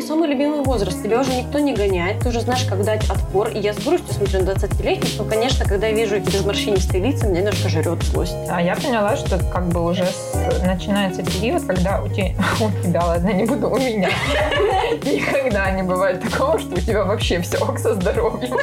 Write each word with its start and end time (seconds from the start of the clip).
самый-самый 0.00 0.28
любимый 0.28 0.62
возраст. 0.62 1.02
Тебя 1.02 1.20
уже 1.20 1.34
никто 1.34 1.58
не 1.58 1.74
гоняет, 1.74 2.20
ты 2.20 2.28
уже 2.28 2.40
знаешь, 2.40 2.64
как 2.64 2.84
дать 2.84 3.08
отпор. 3.10 3.48
И 3.48 3.58
я 3.58 3.72
с 3.74 3.78
грустью 3.78 4.14
смотрю 4.14 4.44
на 4.44 4.50
20-летних, 4.50 5.18
но, 5.18 5.24
конечно, 5.24 5.64
когда 5.64 5.88
я 5.88 5.92
вижу 5.94 6.16
эти 6.16 6.30
безморщинистые 6.30 7.02
лица, 7.02 7.26
меня 7.26 7.40
немножко 7.40 7.68
жрет 7.68 8.02
злость. 8.04 8.36
А 8.48 8.62
я 8.62 8.76
поняла, 8.76 9.16
что 9.16 9.38
как 9.38 9.68
бы 9.68 9.84
уже 9.84 10.04
с- 10.04 10.62
начинается 10.64 11.22
период, 11.24 11.64
когда 11.64 12.00
у 12.02 12.08
тебя, 12.08 12.30
у 12.60 12.82
тебя, 12.86 13.04
ладно, 13.04 13.30
не 13.30 13.44
буду, 13.44 13.68
у 13.70 13.76
меня 13.78 14.08
никогда 15.04 15.70
не 15.70 15.82
бывает 15.82 16.20
такого, 16.20 16.58
что 16.58 16.74
у 16.74 16.78
тебя 16.78 17.04
вообще 17.04 17.40
все 17.40 17.58
ок 17.58 17.78
со 17.78 17.94
здоровьем. 17.94 18.56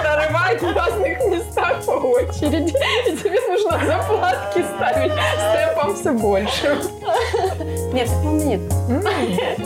Прорывает 0.00 0.62
в 0.62 0.74
разных 0.74 1.18
местах 1.26 1.84
по 1.84 1.92
очереди. 1.92 2.74
И 3.08 3.16
тебе 3.16 3.40
нужно 3.48 3.84
заплатки 3.86 4.64
ставить 4.76 5.12
с 5.12 5.52
темпом 5.52 5.94
все 5.94 6.12
больше. 6.12 6.78
Нет, 7.92 8.08
такого 8.08 8.24
у 8.24 8.30
меня 8.30 8.56
нет. 8.56 8.60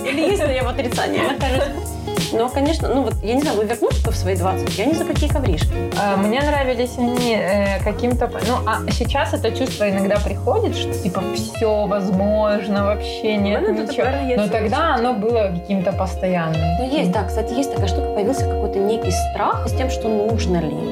Или 0.06 0.30
есть, 0.30 0.42
но 0.42 0.50
я 0.50 0.64
в 0.64 0.68
отрицании 0.68 1.20
нахожусь. 1.20 1.88
Но, 2.32 2.48
конечно, 2.48 2.88
ну 2.88 3.02
вот, 3.02 3.14
я 3.22 3.34
не 3.34 3.42
знаю, 3.42 3.56
вы 3.56 3.64
вернулись 3.64 3.98
бы 4.00 4.10
в 4.10 4.16
свои 4.16 4.36
20, 4.36 4.78
я 4.78 4.84
ни 4.86 4.92
за 4.92 5.04
какие 5.04 5.28
ковришки. 5.28 5.68
А, 5.98 6.16
Мне 6.16 6.40
нравились 6.40 6.96
они 6.98 7.34
э, 7.34 7.82
каким-то... 7.82 8.30
Ну, 8.46 8.56
а 8.66 8.80
сейчас 8.90 9.32
это 9.34 9.50
чувство 9.50 9.88
иногда 9.88 10.18
приходит, 10.18 10.76
что 10.76 10.92
типа 10.92 11.22
все 11.34 11.86
возможно, 11.86 12.84
вообще 12.84 13.36
нет 13.36 13.62
до 13.62 13.72
ничего. 13.82 14.06
Но 14.36 14.48
тогда 14.48 14.94
оно 14.94 15.14
было 15.14 15.52
каким-то 15.54 15.92
постоянным. 15.92 16.60
Ну, 16.78 16.90
есть, 16.90 17.10
да, 17.12 17.24
кстати, 17.24 17.54
есть 17.54 17.72
такая 17.72 17.88
штука, 17.88 18.14
появился 18.14 18.44
какой-то 18.44 18.78
некий 18.78 19.12
страх 19.30 19.66
с 19.68 19.72
тем, 19.72 19.90
что 19.90 20.08
нужно 20.08 20.58
ли 20.58 20.90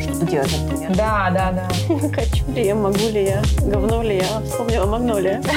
что-то 0.00 0.26
делать, 0.26 0.58
например. 0.62 0.96
Да, 0.96 1.30
да, 1.32 1.52
да. 1.52 1.68
Хочу 2.14 2.50
ли 2.52 2.66
я, 2.66 2.74
могу 2.74 3.08
ли 3.10 3.24
я, 3.24 3.42
говно 3.62 4.02
ли 4.02 4.16
я, 4.16 4.40
вспомнила 4.44 4.86
Магнолия. 4.86 5.42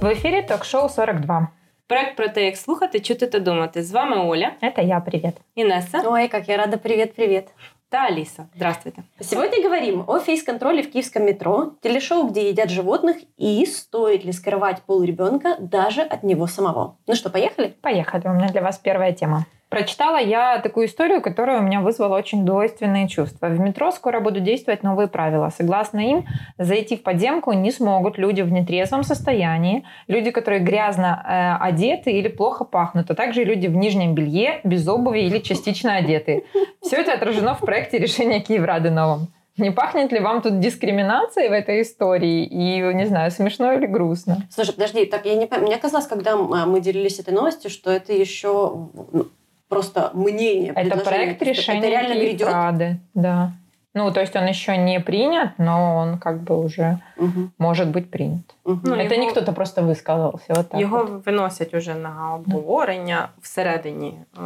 В 0.00 0.12
эфире 0.12 0.42
ток-шоу 0.42 0.88
42. 0.90 1.50
Проект 1.86 2.16
про 2.16 2.28
те, 2.28 2.44
як 2.44 2.56
слухати, 2.56 3.00
чути 3.00 3.26
та 3.26 3.38
думати. 3.38 3.82
З 3.82 3.92
вами 3.92 4.16
Оля, 4.16 4.52
Это 4.62 4.82
я, 4.86 5.00
привет. 5.00 5.34
Інеса 5.54 6.02
Ой, 6.06 6.28
как 6.28 6.48
я 6.48 6.56
рада, 6.56 6.76
привет-привет. 6.76 7.48
та 7.88 7.98
Аліса. 7.98 8.46
Здравствуйте. 8.56 9.02
Сегодня 9.20 9.62
говорим 9.62 10.04
о 10.06 10.18
фейс-контроле 10.18 10.82
в 10.82 10.90
киевском 10.90 11.24
метро, 11.24 11.72
телешоу, 11.82 12.28
где 12.28 12.48
едят 12.48 12.70
животных, 12.70 13.16
и 13.36 13.66
стоит 13.66 14.24
ли 14.24 14.32
скрывать 14.32 14.82
пол 14.86 15.04
ребенка 15.04 15.56
даже 15.60 16.00
от 16.02 16.22
него 16.24 16.46
самого. 16.46 16.96
Ну 17.06 17.14
что, 17.14 17.30
поехали? 17.30 17.74
Поехали, 17.82 18.22
у 18.28 18.32
меня 18.32 18.48
для 18.48 18.62
вас 18.62 18.78
первая 18.78 19.12
тема. 19.12 19.44
Прочитала 19.74 20.18
я 20.18 20.60
такую 20.60 20.86
историю, 20.86 21.20
которая 21.20 21.58
у 21.58 21.62
меня 21.64 21.80
вызвала 21.80 22.16
очень 22.16 22.46
двойственные 22.46 23.08
чувства. 23.08 23.48
В 23.48 23.58
метро 23.58 23.90
скоро 23.90 24.20
будут 24.20 24.44
действовать 24.44 24.84
новые 24.84 25.08
правила. 25.08 25.50
Согласно 25.52 25.98
им, 25.98 26.26
зайти 26.58 26.96
в 26.96 27.02
подземку 27.02 27.52
не 27.52 27.72
смогут 27.72 28.16
люди 28.16 28.42
в 28.42 28.52
нетрезвом 28.52 29.02
состоянии, 29.02 29.84
люди, 30.06 30.30
которые 30.30 30.60
грязно 30.60 31.24
э, 31.26 31.64
одеты 31.64 32.12
или 32.12 32.28
плохо 32.28 32.62
пахнут, 32.62 33.10
а 33.10 33.16
также 33.16 33.42
люди 33.42 33.66
в 33.66 33.74
нижнем 33.74 34.14
белье, 34.14 34.60
без 34.62 34.86
обуви 34.86 35.22
или 35.22 35.40
частично 35.40 35.96
одетые. 35.96 36.44
Все 36.80 36.98
это 36.98 37.12
отражено 37.12 37.56
в 37.56 37.58
проекте 37.58 37.98
решения 37.98 38.38
Киеврады 38.38 38.90
новом. 38.90 39.26
Не 39.56 39.72
пахнет 39.72 40.12
ли 40.12 40.20
вам 40.20 40.40
тут 40.40 40.60
дискриминацией 40.60 41.48
в 41.48 41.52
этой 41.52 41.82
истории? 41.82 42.44
И, 42.44 42.80
не 42.94 43.06
знаю, 43.06 43.32
смешно 43.32 43.72
или 43.72 43.86
грустно? 43.86 44.46
Слушай, 44.50 44.74
подожди, 44.74 45.04
так 45.04 45.26
я 45.26 45.34
не. 45.34 45.48
Мне 45.58 45.78
казалось, 45.78 46.06
когда 46.06 46.36
мы 46.36 46.80
делились 46.80 47.18
этой 47.18 47.34
новостью, 47.34 47.70
что 47.70 47.90
это 47.90 48.12
еще 48.12 48.88
ну, 49.12 49.26
просто 49.67 50.11
мнение. 50.13 50.71
Это 50.71 50.75
предложение. 50.75 51.05
проект 51.05 51.39
То 51.39 51.45
есть 51.45 51.59
решения 51.59 51.79
Это 51.81 51.89
реально 51.89 52.13
грядет. 52.13 52.39
Киеврады, 52.47 52.99
да. 53.13 53.51
Ну, 53.95 54.11
то 54.11 54.19
есть 54.21 54.35
он 54.35 54.45
еще 54.47 54.77
не 54.77 54.99
принят, 54.99 55.49
но 55.57 55.95
он 55.97 56.17
как 56.19 56.43
бы 56.43 56.63
уже 56.63 56.99
Мгм, 57.17 57.51
может 57.57 57.87
быть 57.89 58.11
принят. 58.11 58.55
мгм. 58.65 58.81
Ну, 58.83 58.95
Это 58.95 59.13
його- 59.13 59.25
не 59.25 59.31
кто-то 59.31 59.51
просто 59.53 59.81
высказался. 59.81 60.55
Вот 60.55 60.69
так 60.69 60.79
Його 60.81 60.97
вот. 61.05 61.25
виносять 61.27 61.73
уже 61.73 61.95
на 61.95 62.33
обговорення 62.35 63.29
всередині 63.41 64.13
е, 64.37 64.41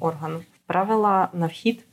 органу. 0.00 0.40
Правила 0.66 1.28
на 1.32 1.46
вхід 1.46 1.84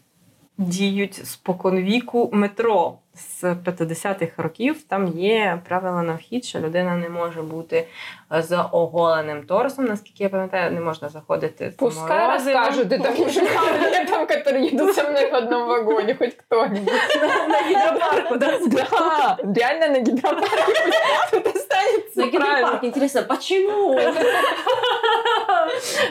діють 0.58 1.14
споконвіку 1.16 2.30
метро 2.34 2.94
з 3.21 3.45
50-х 3.45 4.43
років. 4.43 4.83
Там 4.83 5.09
є 5.09 5.61
правила 5.69 6.03
на 6.03 6.15
вхід, 6.15 6.45
що 6.45 6.59
людина 6.59 6.97
не 6.97 7.09
може 7.09 7.43
бути 7.43 7.87
з 8.31 8.57
оголеним 8.73 9.43
торсом. 9.43 9.85
Наскільки 9.85 10.23
я 10.25 10.29
пам'ятаю, 10.29 10.71
не 10.71 10.81
можна 10.81 11.09
заходити 11.09 11.71
з 11.71 11.75
Пускай 11.75 12.27
морозивом. 12.27 12.63
расскажут 12.63 12.93
это 12.93 13.19
мужикам, 13.19 13.65
летом, 13.93 14.27
которые 14.27 14.67
едут 14.67 14.95
со 14.95 15.03
в 15.03 15.35
одном 15.35 15.69
вагоне, 15.69 16.15
хоть 16.15 16.35
кто-нибудь. 16.35 16.93
на 17.49 17.59
гідропарку. 17.69 18.37
Да? 18.37 18.59
Реально 19.57 19.89
на 19.89 19.99
гидропарке 19.99 20.75
пусть 20.85 20.99
кто-то 21.29 21.51
останется. 21.59 22.21
На 22.21 22.27
правильно. 22.27 22.57
гидропарк, 22.57 22.85
интересно, 22.85 23.23
почему? 23.23 24.01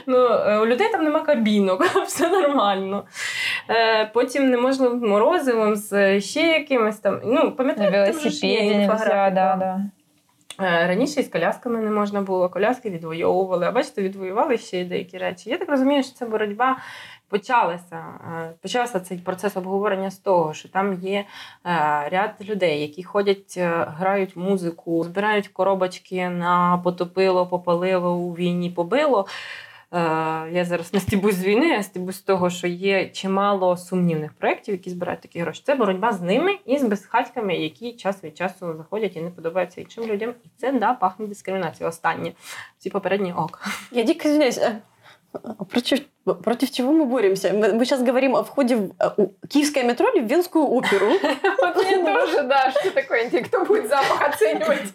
Ну, 0.06 0.18
е, 0.18 0.58
у 0.60 0.66
людей 0.66 0.90
там 0.92 1.04
нема 1.04 1.20
кабінок, 1.20 1.86
все 2.06 2.30
нормально. 2.30 3.04
Е, 3.70 4.06
Потім 4.14 4.50
не 4.50 4.58
можна 4.58 4.90
морозивом 4.90 5.76
з 5.76 6.22
ще 6.22 6.42
якимось 6.42 6.99
там. 7.00 7.22
Ну, 7.24 7.52
пам'ятаєте, 7.52 7.98
інфографіка. 8.82 9.32
да, 9.36 9.56
да. 9.56 9.82
Е, 10.62 10.88
Раніше 10.88 11.20
із 11.20 11.28
колясками 11.28 11.80
не 11.80 11.92
можна 11.92 12.22
було, 12.22 12.50
коляски 12.50 12.90
відвоювали, 12.90 13.66
а 13.66 13.72
бачите, 13.72 14.02
відвоювали 14.02 14.58
ще 14.58 14.82
й 14.82 14.86
деякі 14.86 15.18
речі. 15.18 15.50
Я 15.50 15.58
так 15.58 15.70
розумію, 15.70 16.04
що 16.04 16.14
ця 16.14 16.26
боротьба 16.26 16.78
почалася. 17.30 17.96
Е, 17.96 18.54
Почався 18.62 19.00
цей 19.00 19.18
процес 19.18 19.58
обговорення 19.58 20.12
з 20.12 20.18
того, 20.18 20.54
що 20.54 20.70
там 20.70 20.94
є 20.94 21.20
е, 21.20 21.26
ряд 22.10 22.32
людей, 22.42 22.82
які 22.82 23.04
ходять, 23.04 23.58
грають 23.98 24.36
музику, 24.36 25.04
збирають 25.04 25.48
коробочки 25.48 26.30
на 26.30 26.82
потопило, 26.84 27.48
попалило 27.48 28.16
у 28.16 28.34
війні, 28.34 28.70
побило. 28.70 29.26
Е, 29.93 29.97
Я 30.53 30.65
зараз 30.65 30.95
не 30.95 31.01
стібусь 31.01 31.35
з 31.35 31.45
війни, 31.45 31.77
а 31.79 31.83
стібусь 31.83 32.17
з 32.17 32.21
того, 32.21 32.51
що 32.51 32.67
є 32.67 33.09
чимало 33.09 33.77
сумнівних 33.77 34.33
проєктів, 34.33 34.75
які 34.75 34.91
збирають 34.91 35.21
такі 35.21 35.41
гроші. 35.41 35.63
Це 35.67 35.75
боротьба 35.75 36.13
з 36.13 36.21
ними 36.21 36.59
і 36.67 36.79
з 36.79 36.83
безхатьками, 36.85 37.57
які 37.57 37.93
час 37.93 38.25
від 38.25 38.37
часу 38.37 38.75
заходять 38.77 39.17
і 39.17 39.21
не 39.21 39.31
подобаються 39.31 39.81
іншим 39.81 40.05
людям. 40.05 40.31
І 40.45 40.49
це 40.57 40.73
да 40.73 40.95
пахне 40.95 41.27
дискримінацією. 41.27 41.89
Останнє 41.89 42.33
ці 42.79 42.91
попередні 42.91 43.33
ок. 43.33 43.61
Я 43.93 44.03
дико 44.03 44.29
извиняюсь. 44.29 44.59
а- 44.59 44.73
а 45.59 45.65
Против, 45.65 45.99
против 46.45 46.71
чего 46.71 46.93
мы 46.93 47.05
боремся? 47.05 47.49
Мы, 47.53 47.73
мы 47.73 47.79
сейчас 47.85 48.01
говорим 48.01 48.35
о 48.37 48.43
входе 48.43 48.77
в 48.77 48.91
а, 48.99 49.09
у- 49.17 49.29
киевское 49.49 49.85
метро 49.85 50.09
или 50.09 50.21
в 50.21 50.27
Венскую 50.27 50.65
оперу. 50.69 51.07
Вот 51.59 51.77
мне 51.77 52.15
тоже, 52.15 52.43
да, 52.43 52.71
что 52.71 52.91
такое, 52.91 53.31
кто 53.43 53.65
будет 53.65 53.89
запах 53.89 54.23
оценивать? 54.29 54.93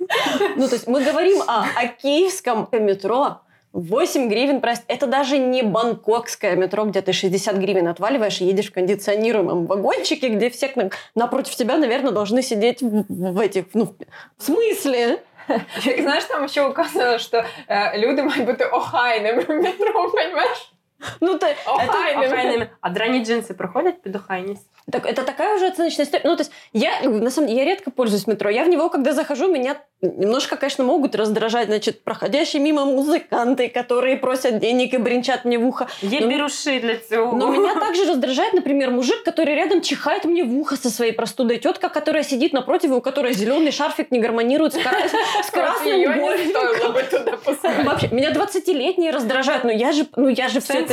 Ну, 0.57 0.67
то 0.67 0.75
есть 0.75 0.87
мы 0.87 1.03
говорим 1.11 1.41
о, 1.47 1.65
о 1.75 1.87
киевском 2.01 2.67
метро. 2.71 3.35
8 3.74 4.28
гривен 4.28 4.60
прайс. 4.60 4.82
Это 4.86 5.06
даже 5.06 5.36
не 5.36 5.62
бангкокское 5.62 6.54
метро, 6.54 6.84
где 6.84 7.02
ты 7.02 7.12
60 7.12 7.56
гривен 7.56 7.88
отваливаешь 7.88 8.40
и 8.40 8.44
едешь 8.44 8.70
в 8.70 8.72
кондиционируемом 8.72 9.66
вагончике, 9.66 10.28
где 10.28 10.48
все 10.48 10.72
напротив 11.16 11.56
тебя, 11.56 11.76
наверное, 11.76 12.12
должны 12.12 12.42
сидеть 12.42 12.82
в, 12.82 13.04
в 13.08 13.38
этих... 13.40 13.64
Ну, 13.74 13.94
в 14.38 14.42
смысле? 14.42 15.18
Як 15.84 16.00
знаєш, 16.00 16.24
там 16.24 16.48
ще 16.48 16.66
указано, 16.66 17.18
що 17.18 17.44
е, 17.68 17.98
люди 17.98 18.22
мають 18.22 18.46
бути 18.46 18.64
охайними 18.64 19.42
в 19.42 19.50
метро, 19.50 20.10
понимаешь? 20.10 20.73
Ну, 21.21 21.37
ты, 21.37 21.55
Охайними. 21.65 22.25
Охайними. 22.27 22.69
А 22.81 22.89
драні 22.89 23.25
джинси 23.25 23.53
проходять 23.53 24.01
під 24.01 24.15
охайність? 24.15 24.65
Так 24.91 25.05
это 25.05 25.23
такая 25.23 25.55
уже 25.55 25.67
оценочная 25.67 26.05
история. 26.05 26.23
Ну, 26.29 26.35
то 26.35 26.41
есть 26.41 26.51
я, 26.73 27.09
на 27.09 27.29
самом 27.31 27.47
деле, 27.47 27.59
я 27.59 27.65
редко 27.65 27.91
пользуюсь 27.91 28.27
метро. 28.27 28.49
Я 28.49 28.63
в 28.63 28.67
него, 28.69 28.89
когда 28.89 29.13
захожу, 29.13 29.47
меня 29.47 29.75
немножко, 30.01 30.55
конечно, 30.57 30.83
могут 30.83 31.15
раздражать, 31.15 31.67
значит, 31.67 32.03
проходящие 32.03 32.61
мимо 32.61 32.85
музыканты, 32.85 33.69
которые 33.69 34.17
просят 34.17 34.59
денег 34.59 34.93
и 34.93 34.97
бренчат 34.97 35.45
мне 35.45 35.57
в 35.57 35.67
ухо. 35.67 35.85
Є 36.01 36.19
Ну, 36.21 36.27
біруші 36.27 36.79
для 36.79 36.97
цього. 36.97 37.37
Но 37.37 37.47
меня 37.51 37.75
также 37.75 38.05
раздражает, 38.05 38.53
например, 38.53 38.91
мужик, 38.91 39.23
который 39.27 39.55
рядом 39.55 39.81
чихает 39.81 40.25
мне 40.25 40.43
в 40.43 40.59
ухо 40.59 40.75
со 40.75 40.89
своей 40.89 41.11
простудой. 41.13 41.57
Тетка, 41.57 41.89
которая 41.89 42.23
сидит 42.23 42.53
напротив, 42.53 42.91
и 42.91 42.93
у 42.93 43.01
которой 43.01 43.33
зеленый 43.33 43.71
шарфик 43.71 44.11
не 44.11 44.19
гармонирует 44.19 44.73
с, 44.73 44.77
кра- 44.77 45.07
с 45.43 45.49
красным 45.51 45.93
Её 45.99 46.13
не 46.13 46.19
горлем. 46.21 46.49
стоило 46.49 46.91
бы 46.91 47.03
туда 47.03 47.37
пускать. 47.37 47.85
Вообще, 47.85 48.07
меня 48.11 48.31
20-летние 48.31 49.11
раздражают, 49.11 49.63
но 49.63 49.71
я 49.71 49.91
же, 49.91 50.05
ну 50.15 50.29
я 50.29 50.47
же 50.47 50.59
все 50.59 50.73
это... 50.79 50.92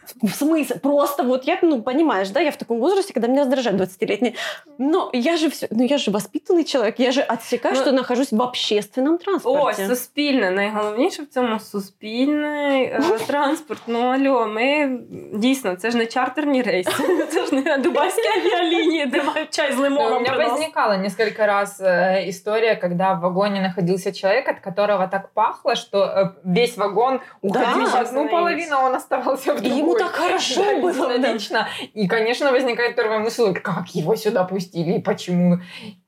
В 0.22 0.30
смысле? 0.30 0.78
Просто 0.78 1.24
вот 1.24 1.44
я, 1.48 1.58
ну, 1.62 1.82
понимаешь, 1.82 2.28
да, 2.30 2.40
я 2.40 2.50
в 2.50 2.56
таком 2.56 2.78
возрасте, 2.78 3.12
когда 3.12 3.26
меня 3.28 3.40
раздражают 3.40 3.80
20-летние. 3.80 4.34
Но 4.78 5.10
я 5.12 5.36
же 5.36 5.48
все, 5.50 5.66
ну 5.70 5.84
я 5.84 5.98
же 5.98 6.10
воспитанный 6.12 6.64
человек, 6.64 7.00
я 7.00 7.10
же 7.12 7.22
отсекаю, 7.22 7.74
Ну, 7.74 7.80
что 7.80 7.92
нахожусь 7.92 8.32
в 8.32 8.40
общественном 8.42 9.14
Ось 9.14 9.22
транспорте. 9.24 9.86
суспільне. 9.88 10.50
Найголовніше 10.50 11.22
в 11.22 11.26
цьому 11.26 11.58
суспільний 11.60 12.82
е, 12.84 13.00
транспорт. 13.26 13.82
Ну 13.86 13.98
алло, 14.00 14.46
ми 14.46 14.98
дійсно, 15.34 15.74
це 15.76 15.90
ж 15.90 15.96
не 15.96 16.06
чартерні 16.06 16.62
рейси, 16.62 17.26
це 17.30 17.46
ж 17.46 17.54
не 17.54 17.78
дубайські 17.78 18.28
авіалінії, 18.38 19.06
де 19.06 19.22
мають 19.22 19.50
чай 19.50 19.72
з 19.72 19.74
Ну, 19.74 19.80
у 19.80 19.82
лимоном. 19.82 20.12
меня 20.22 20.30
приносять. 20.30 20.50
возникала 20.52 20.96
несколько 20.96 21.46
раз 21.46 21.80
э, 21.80 22.28
история, 22.28 22.76
когда 22.76 23.12
в 23.14 23.20
вагоне 23.20 23.60
находился 23.60 24.12
человек, 24.12 24.48
от 24.48 24.60
которого 24.60 25.06
так 25.08 25.28
пахло, 25.34 25.74
что 25.74 25.98
э, 26.04 26.28
весь 26.44 26.76
вагон 26.76 27.20
уходил 27.42 27.86
в 27.86 27.92
Да. 27.92 28.00
одну 28.00 28.28
половину, 28.28 28.76
а 28.76 28.84
он 28.86 28.94
оставался 28.94 29.52
в 29.52 29.56
И 29.58 29.68
другой. 29.68 29.89
ему 29.91 29.99
так 29.99 30.11
хорошо 30.11 30.63
Да, 30.65 30.79
было, 30.79 31.11
единолично. 31.11 31.67
И, 31.93 32.07
конечно, 32.07 32.51
возникает 32.51 32.95
первая 32.95 33.19
мысль, 33.19 33.53
как 33.53 33.89
его 33.95 34.15
сюда 34.15 34.43
пустили, 34.43 34.97
и 34.97 35.01
почему 35.01 35.59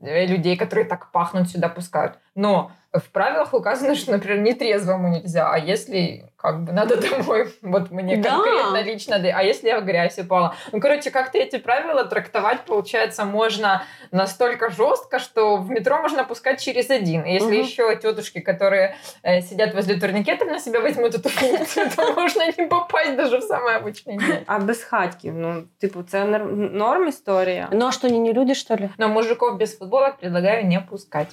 э, 0.01 0.25
людей, 0.25 0.57
которые 0.57 0.85
так 0.85 1.11
пахнут, 1.11 1.49
сюда 1.49 1.69
пускают. 1.69 2.19
Но 2.35 2.71
в 2.92 3.10
правилах 3.10 3.52
указано, 3.54 3.94
что, 3.94 4.12
например, 4.12 4.38
нетрезвому 4.38 5.08
нельзя, 5.08 5.50
а 5.52 5.58
если 5.58 6.24
как 6.36 6.60
бы 6.64 6.72
надо 6.72 6.96
домой, 6.96 7.52
вот 7.62 7.90
мне 7.90 8.16
Да. 8.16 8.30
конкретно 8.30 8.82
лично, 8.82 9.18
да, 9.18 9.28
а 9.34 9.42
если 9.42 9.68
я 9.68 9.80
в 9.80 9.84
грязь 9.84 10.18
упала? 10.18 10.54
Ну, 10.72 10.80
короче, 10.80 11.10
как-то 11.10 11.36
эти 11.38 11.58
правила 11.58 12.04
трактовать, 12.04 12.60
получается, 12.60 13.24
можно 13.24 13.82
настолько 14.12 14.70
жестко, 14.70 15.18
что 15.18 15.56
в 15.56 15.68
метро 15.70 15.98
можно 16.00 16.24
пускать 16.24 16.60
через 16.62 16.90
один. 16.90 17.22
И 17.24 17.32
если 17.34 17.46
Мгм. 17.58 17.60
еще 17.66 17.96
тетушки, 17.96 18.40
которые 18.40 18.96
э, 19.22 19.42
сидят 19.42 19.74
возле 19.74 19.94
турникетов, 20.00 20.48
на 20.48 20.58
себя 20.58 20.80
возьмут 20.80 21.14
эту 21.14 21.28
функцию, 21.28 21.90
то 21.96 22.12
можно 22.14 22.42
не 22.46 22.66
попасть 22.68 23.16
даже 23.16 23.38
в 23.38 23.42
самый 23.42 23.76
обычный 23.76 24.16
день. 24.18 24.44
А 24.46 24.58
без 24.58 24.82
хатків, 24.82 25.34
ну, 25.34 25.62
типу, 25.78 26.02
це 26.02 26.18
нор- 26.24 26.72
норм 26.72 27.08
історія. 27.08 27.68
Ну 27.72 27.86
а 27.86 27.92
что, 27.92 28.06
они 28.08 28.18
не 28.18 28.32
люди, 28.32 28.54
что 28.54 28.74
ли? 28.76 28.88
Но 28.98 29.08
мужиков 29.08 29.58
без 29.58 29.78
футболок 29.78 30.16
предлагаю 30.16 30.66
не 30.66 30.80
пускать. 30.80 31.28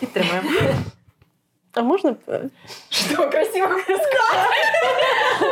Підтримуємо. 0.00 0.50
А 1.72 1.82
можно? 1.82 2.16
Что, 2.90 3.30
красиво 3.30 3.68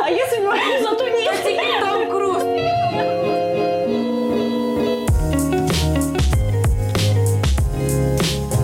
А 0.03 0.09
если 0.09 0.39
бы 0.39 0.53
зато 0.83 1.05
не... 1.05 1.79
Том 1.79 2.09
Круз. 2.11 2.43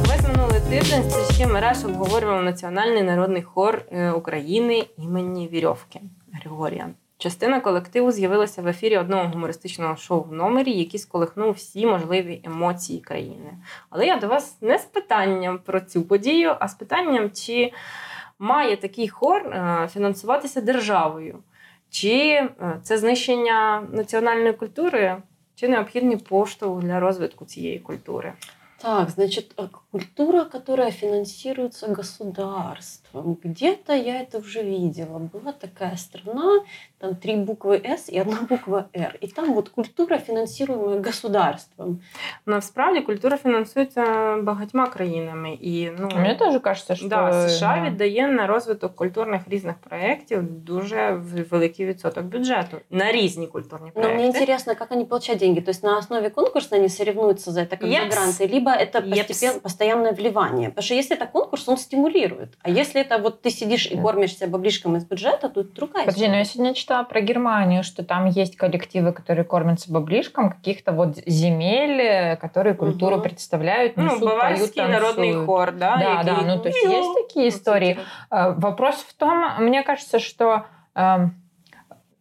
Весь 0.08 0.28
минулий 0.28 0.62
тиждень 0.70 1.10
стрічки 1.10 1.48
мереж 1.48 1.86
обговорював 1.86 2.44
Національний 2.44 3.04
народний 3.04 3.42
хор 3.42 3.82
е, 3.92 4.12
України 4.12 4.86
імені 4.98 5.48
Вірьовки 5.48 6.02
Григорія. 6.34 6.90
Частина 7.18 7.60
колективу 7.60 8.12
з'явилася 8.12 8.62
в 8.62 8.68
ефірі 8.68 8.98
одного 8.98 9.28
гумористичного 9.28 9.96
шоу 9.96 10.22
в 10.22 10.34
номері, 10.34 10.72
який 10.72 11.00
сколихнув 11.00 11.52
всі 11.52 11.86
можливі 11.86 12.42
емоції 12.44 13.00
країни. 13.00 13.54
Але 13.90 14.06
я 14.06 14.18
до 14.18 14.28
вас 14.28 14.62
не 14.62 14.78
з 14.78 14.86
питанням 14.86 15.60
про 15.66 15.82
цю 15.82 16.02
подію, 16.02 16.56
а 16.60 16.68
з 16.68 16.74
питанням, 16.74 17.32
чи 17.32 17.72
має 18.40 18.78
такий 18.78 19.08
хор 19.08 19.48
е, 19.48 19.90
фінансуватися 19.94 20.62
державою, 20.62 21.40
чи 21.90 22.18
е, 22.18 22.50
це 22.84 22.98
знищення 22.98 23.88
національної 23.92 24.54
культури, 24.54 25.18
чи 25.56 25.68
необхідний 25.68 26.18
поштовх 26.18 26.82
для 26.82 27.00
розвитку 27.00 27.46
цієї 27.46 27.80
культури. 27.80 28.34
Так, 28.83 29.11
значит, 29.11 29.53
э, 29.59 29.67
культура, 29.93 30.45
которая 30.45 30.91
финансируется 30.91 31.87
государством. 31.89 33.37
Где-то 33.45 33.93
я 33.95 34.23
это 34.23 34.39
уже 34.39 34.63
видела. 34.63 35.19
Была 35.19 35.53
такая 35.53 35.97
страна, 35.97 36.61
там 36.99 37.15
три 37.15 37.37
буквы 37.37 37.81
«С» 37.85 38.09
и 38.09 38.19
одна 38.19 38.39
буква 38.49 38.87
«Р». 38.97 39.17
И 39.21 39.27
там 39.29 39.53
вот 39.53 39.69
культура, 39.69 40.19
финансируемая 40.19 41.01
государством. 41.01 42.01
Насправді 42.47 43.01
культура 43.01 43.37
фінансується 43.37 44.37
багатьма 44.43 44.87
країнами, 44.87 45.53
і 45.61 45.91
ну 45.99 46.09
Мне 46.17 46.35
тоже 46.35 46.59
кажется, 46.61 46.97
что... 46.97 47.09
да, 47.09 47.49
США 47.49 47.77
да. 47.85 47.91
віддає 47.91 48.29
на 48.29 48.47
розвиток 48.47 48.95
культурних 48.97 49.43
різних 49.49 49.75
проєктів 49.77 50.43
дуже 50.65 51.11
в- 51.13 51.43
великий 51.51 51.87
відсоток 51.87 52.25
бюджету 52.25 52.77
на 52.91 53.13
різні 53.13 53.47
культурні 53.47 53.93
Но 53.95 54.01
мне 54.03 54.13
проєкти. 54.15 54.39
интересно, 54.39 54.75
как 54.75 54.93
они 54.93 55.05
получают 55.05 55.41
деньги. 55.41 55.61
То 55.61 55.71
есть 55.71 55.83
на 55.85 55.99
основе 55.99 56.31
конкурса 56.31 56.77
они 56.77 56.89
соревнуются 56.89 57.53
за 57.53 57.61
это 57.61 57.77
как 57.77 57.83
Yep. 57.91 58.11
за 58.11 58.17
гранты, 58.21 58.55
либо 58.55 58.64
это 58.74 59.00
Yep. 59.00 59.28
постепен- 59.28 59.60
постоянное 59.62 60.14
вливание. 60.14 60.70
Потому 60.70 60.84
что 60.84 60.94
если 60.96 61.16
это 61.16 61.26
конкурс, 61.28 61.68
он 61.70 61.78
стимулирует. 61.78 62.54
А 62.62 62.70
если 62.70 63.02
это 63.02 63.18
вот 63.20 63.42
ты 63.42 63.50
сидишь 63.50 63.86
и 63.88 63.98
кормишься 63.98 64.48
баблишком 64.48 64.96
из 64.96 65.06
бюджета, 65.06 65.50
то 65.50 65.62
это 65.62 65.74
другая 65.74 66.06
Подожди, 66.06 66.28
но 66.28 66.36
я 66.38 66.44
сегодня 66.46 66.74
читала 66.74 67.04
про 67.04 67.22
Германию, 67.22 67.84
что 67.84 68.04
там 68.04 68.26
есть 68.28 68.56
коллективы, 68.58 69.12
которые 69.14 69.44
кормятся 69.46 69.92
баблишком, 69.92 70.50
каких-то 70.52 70.92
вот 70.92 71.18
земель, 71.26 72.02
э, 72.02 72.36
которые 72.38 72.74
культуру 72.76 73.16
Мгм. 73.16 73.24
представляют, 73.24 73.98
Ну, 73.98 74.04
несут, 74.06 74.20
поют, 74.22 74.36
Баварський 74.40 74.82
народний 74.82 75.32
танцуют. 75.32 75.46
хор, 75.46 75.72
да, 75.72 75.98
Да, 75.98 76.24
да, 76.24 76.42
ну 76.46 76.60
то 76.60 76.70
есть 76.70 76.84
есть 76.84 77.10
такие 77.28 77.50
истории. 77.50 78.00
Э, 78.32 78.54
Вопрос 78.58 78.96
в 78.96 79.14
том, 79.14 79.46
мне 79.60 79.84
кажется, 79.84 80.20
что 80.20 80.66
эм, 80.96 81.36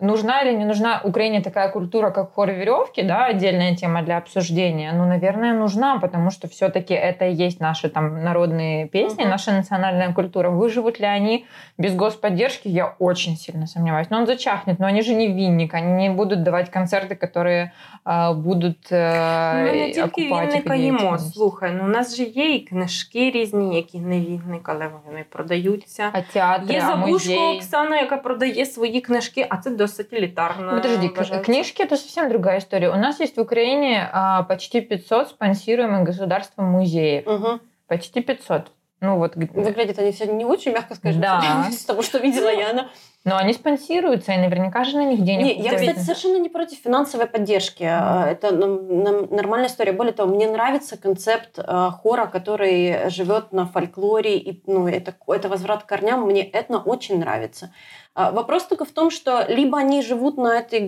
нужна 0.01 0.41
или 0.43 0.53
не 0.57 0.65
нужна 0.65 1.01
Украине 1.03 1.41
такая 1.41 1.69
культура, 1.69 2.09
как 2.11 2.31
хор 2.33 2.49
веревки, 2.51 3.01
да, 3.03 3.25
отдельная 3.25 3.75
тема 3.75 4.01
для 4.01 4.17
обсуждения. 4.17 4.93
Ну, 4.93 5.05
наверное, 5.05 5.53
нужна, 5.53 5.99
потому 5.99 6.31
что 6.31 6.47
все-таки 6.47 6.93
это 6.93 7.25
и 7.27 7.33
есть 7.47 7.59
наши 7.59 7.89
там 7.89 8.23
народные 8.23 8.87
песни, 8.87 9.23
Мгм. 9.23 9.29
наша 9.31 9.51
национальная 9.51 10.13
культура. 10.13 10.49
Выживут 10.51 11.01
ли 11.01 11.05
они 11.05 11.45
без 11.77 11.95
господдержки, 11.95 12.69
я 12.69 12.95
очень 12.99 13.35
сильно 13.35 13.67
сомневаюсь. 13.67 14.09
Но 14.09 14.17
он 14.19 14.25
зачахнет, 14.25 14.79
но 14.79 14.87
они 14.87 15.01
же 15.01 15.13
не 15.15 15.27
винник, 15.27 15.73
они 15.73 15.91
не 16.07 16.09
будут 16.09 16.43
давать 16.43 16.69
концерты, 16.69 17.15
которые 17.15 17.71
э, 18.05 18.33
будут 18.33 18.77
э, 18.91 19.65
Ну, 19.65 19.71
не 19.73 19.91
тільки 19.91 20.01
окупать 20.01 20.47
их 20.47 20.53
вінника 20.55 20.75
їмо. 20.75 20.97
деятельность. 20.97 21.33
Слухай, 21.33 21.71
ну 21.77 21.83
у 21.83 21.87
нас 21.87 22.15
же 22.17 22.23
є 22.23 22.55
і 22.55 22.59
книжки 22.59 23.31
різні, 23.31 23.75
які 23.75 23.99
не 23.99 24.19
вінник, 24.19 24.69
але 24.69 24.87
вони 25.05 25.25
продаються. 25.29 26.09
А 26.13 26.17
театры, 26.37 26.71
Є 26.71 26.77
а 26.83 26.87
забушко 26.87 27.11
музеи? 27.11 27.57
Оксана, 27.57 27.97
яка 28.01 28.17
продає 28.17 28.65
свої 28.65 29.01
книжки, 29.01 29.45
а 29.49 29.57
це 29.57 29.69
досить 29.69 29.82
елітарно. 30.12 30.72
Ну, 30.72 30.80
Подожди, 30.82 31.08
вважається. 31.08 31.38
книжки 31.44 31.82
это 31.84 31.96
совсем 31.96 32.28
другая 32.28 32.58
история. 32.58 32.90
У 32.90 32.96
нас 32.96 33.20
есть 33.20 33.36
в 33.36 33.40
Украине 33.40 34.08
а, 34.12 34.42
почти 34.42 34.80
500 34.80 35.28
спонсируемых 35.28 36.02
государством 36.04 36.66
музеев. 36.66 37.26
Мгм. 37.26 37.60
Почти 37.86 38.20
500. 38.20 38.70
Ну 39.00 39.18
вот, 39.18 39.36
Выглядят 39.36 39.98
они 39.98 40.10
все 40.12 40.26
не 40.26 40.44
очень, 40.44 40.72
мягко 40.72 40.94
скажем, 40.94 41.20
Да. 41.20 41.66
с 41.70 41.84
того, 41.84 42.02
что 42.02 42.18
видела 42.18 42.48
Яна. 42.50 42.88
Но 43.24 43.38
они 43.38 43.54
спонсируются, 43.54 44.32
и 44.32 44.36
наверняка 44.36 44.84
же 44.84 44.98
на 44.98 45.04
них 45.04 45.24
денег 45.24 45.44
Не, 45.46 45.62
я, 45.62 45.74
кстати, 45.74 45.98
совершенно 45.98 46.38
не 46.38 46.50
против 46.50 46.78
финансовой 46.78 47.26
поддержки. 47.26 47.82
А, 47.82 48.28
Это 48.30 48.54
нам 48.54 48.86
нормальная 49.34 49.68
история. 49.68 49.92
Более 49.92 50.12
того, 50.12 50.34
мне 50.34 50.46
нравится 50.46 50.98
концепт 50.98 51.58
а, 51.58 51.90
хора, 51.90 52.26
который 52.26 53.08
живет 53.08 53.52
на 53.52 53.66
фольклоре. 53.66 54.38
И, 54.38 54.62
ну, 54.66 54.86
это, 54.86 55.14
это 55.28 55.48
возврат 55.48 55.84
к 55.84 55.86
корням. 55.86 56.22
Мне 56.26 56.44
это 56.44 56.76
очень 56.76 57.18
нравится. 57.18 57.72
А, 58.14 58.30
Вопрос 58.30 58.64
только 58.64 58.84
в 58.84 58.90
том, 58.90 59.10
что 59.10 59.46
либо 59.48 59.78
они 59.78 60.02
живут 60.02 60.36
на 60.36 60.58
этой... 60.58 60.86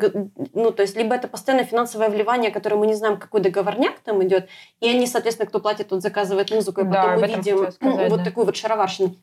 Ну, 0.52 0.72
то 0.72 0.82
есть, 0.82 0.94
либо 0.94 1.14
это 1.14 1.28
постоянное 1.28 1.64
финансовое 1.66 2.10
вливание, 2.10 2.50
которое 2.50 2.76
мы 2.76 2.86
не 2.86 2.94
знаем, 2.94 3.16
какой 3.16 3.40
договорняк 3.40 3.98
там 4.04 4.22
идет, 4.22 4.48
и 4.80 4.90
они, 4.90 5.06
соответственно, 5.06 5.48
кто 5.48 5.58
платит, 5.58 5.88
тот 5.88 6.02
заказывает 6.02 6.50
музыку, 6.50 6.82
и 6.82 6.84
Да, 6.84 7.02
потом 7.02 7.20
мы 7.20 7.26
видим 7.26 7.38
хотела 7.38 7.70
сказать, 7.70 8.10
вот 8.10 8.18
да. 8.18 8.24
такую 8.24 8.44
вот 8.44 8.56
шароварщину. 8.56 9.16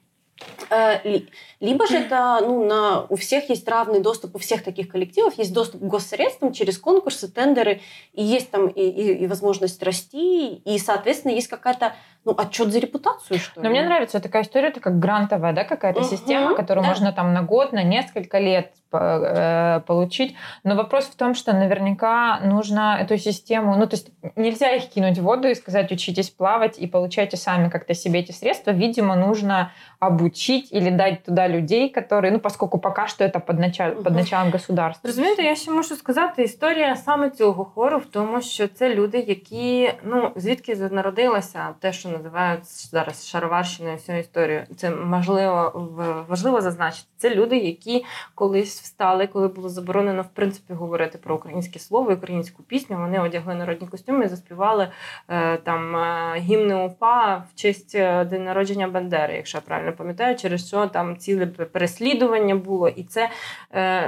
Э, 0.70 1.00
ли- 1.08 1.30
Либо 1.60 1.88
же 1.88 1.98
это, 2.00 2.40
ну, 2.42 2.66
на, 2.66 3.06
у 3.10 3.16
всех 3.16 3.50
есть 3.50 3.68
равный 3.68 4.00
доступ, 4.00 4.36
у 4.36 4.40
всех 4.40 4.64
таких 4.64 4.90
коллективов 4.90 5.38
есть 5.38 5.54
доступ 5.54 5.82
к 5.82 5.86
госсредствам 5.86 6.54
через 6.54 6.78
конкурсы, 6.78 7.28
тендеры, 7.32 7.82
и 8.14 8.24
есть 8.24 8.52
там 8.52 8.68
и, 8.68 8.82
и- 8.82 9.24
и 9.24 9.28
возможность 9.28 9.82
расти, 9.84 10.56
и, 10.56 10.78
соответственно, 10.80 11.32
есть 11.34 11.48
какая-то, 11.48 11.96
ну, 12.25 12.35
отчет 12.37 12.73
за 12.73 12.79
репутацию, 12.81 13.39
что 13.41 13.61
Но 13.61 13.69
ли. 13.69 13.71
мне 13.71 13.83
нравится 13.83 14.21
такая 14.21 14.43
история, 14.43 14.69
это 14.69 14.81
как 14.81 14.99
грантовая, 14.99 15.53
да, 15.53 15.65
какая-то 15.65 16.01
Мгм, 16.01 16.09
система, 16.11 16.55
которую 16.55 16.83
да. 16.85 16.89
можно 16.91 17.13
там 17.13 17.33
на 17.33 17.43
год, 17.43 17.73
на 17.73 17.83
несколько 17.83 18.39
лет 18.39 18.73
по- 18.91 18.99
э, 18.99 19.81
получить. 19.87 20.35
Но 20.65 20.75
вопрос 20.75 21.05
в 21.05 21.15
том, 21.17 21.35
что 21.35 21.53
наверняка 21.53 22.41
нужно 22.45 22.99
эту 23.01 23.19
систему, 23.19 23.77
ну, 23.77 23.87
то 23.87 23.97
есть 23.97 24.11
нельзя 24.37 24.71
их 24.77 24.89
кинуть 24.89 25.19
в 25.19 25.23
воду 25.23 25.49
и 25.49 25.55
сказать, 25.55 25.93
учитесь 25.93 26.31
плавать 26.31 26.79
и 26.79 26.87
получайте 26.87 27.37
сами 27.37 27.69
как-то 27.71 27.95
себе 27.95 28.21
эти 28.21 28.33
средства. 28.33 28.73
Видимо, 28.73 29.17
нужно 29.17 29.71
обучить 30.01 30.73
или 30.73 30.91
дать 30.91 31.25
туда 31.25 31.49
людей, 31.49 31.89
которые, 31.91 32.31
ну, 32.33 32.41
поскольку 32.41 32.79
пока 32.79 33.07
что 33.07 33.25
это 33.25 33.41
под, 33.41 33.59
началь, 33.59 33.91
под 33.91 34.07
Мгм. 34.07 34.17
началом 34.17 34.51
государства. 34.51 35.09
Розумієте, 35.09 35.43
я 35.43 35.57
ще 35.57 35.71
можу 35.71 35.97
сказати, 35.97 36.43
історія 36.43 36.97
саме 36.97 37.31
цього 37.31 37.65
хору 37.65 37.99
в 37.99 38.07
тому, 38.07 38.41
що 38.41 38.69
це 38.69 38.95
люди, 38.95 39.19
які 39.19 39.93
ну 40.05 40.31
звідки 40.37 40.77
народилася 40.77 41.75
те, 41.81 41.93
що 41.93 42.09
називають 42.14 42.66
зараз 42.66 43.28
шароварщиною 43.28 43.96
всю 43.96 44.20
історію. 44.20 44.64
Це 44.76 44.90
можливо 44.90 45.72
важливо 46.30 46.62
зазначити. 46.62 47.08
Це 47.18 47.36
люди, 47.36 47.58
які 47.58 48.06
колись 48.36 48.82
встали, 48.82 49.28
коли 49.28 49.48
було 49.48 49.70
заборонено 49.70 50.22
в 50.22 50.28
принципі 50.28 50.74
говорити 50.74 51.18
про 51.18 51.36
українське 51.36 51.80
слово, 51.80 52.12
українську 52.12 52.64
пісню. 52.64 52.98
Вони 52.98 53.20
одягли 53.20 53.56
народні 53.56 53.88
костюми 53.88 54.26
і 54.26 54.28
заспівали 54.28 54.88
е, 55.28 55.58
там 55.58 55.96
е, 55.96 56.34
гімни 56.40 56.76
УПА 56.76 57.44
в 57.52 57.56
честь 57.56 57.96
е, 57.96 58.26
день 58.26 58.44
народження 58.44 58.88
Бандери, 58.88 59.36
якщо 59.36 59.58
я 59.58 59.62
правильно 59.62 59.94
пам'ятаю, 59.94 60.36
через 60.36 60.68
що 60.68 60.88
там 60.88 61.18
ціле 61.18 61.46
переслідування 61.46 62.56
було, 62.56 62.90
і 62.90 63.04
це 63.04 63.30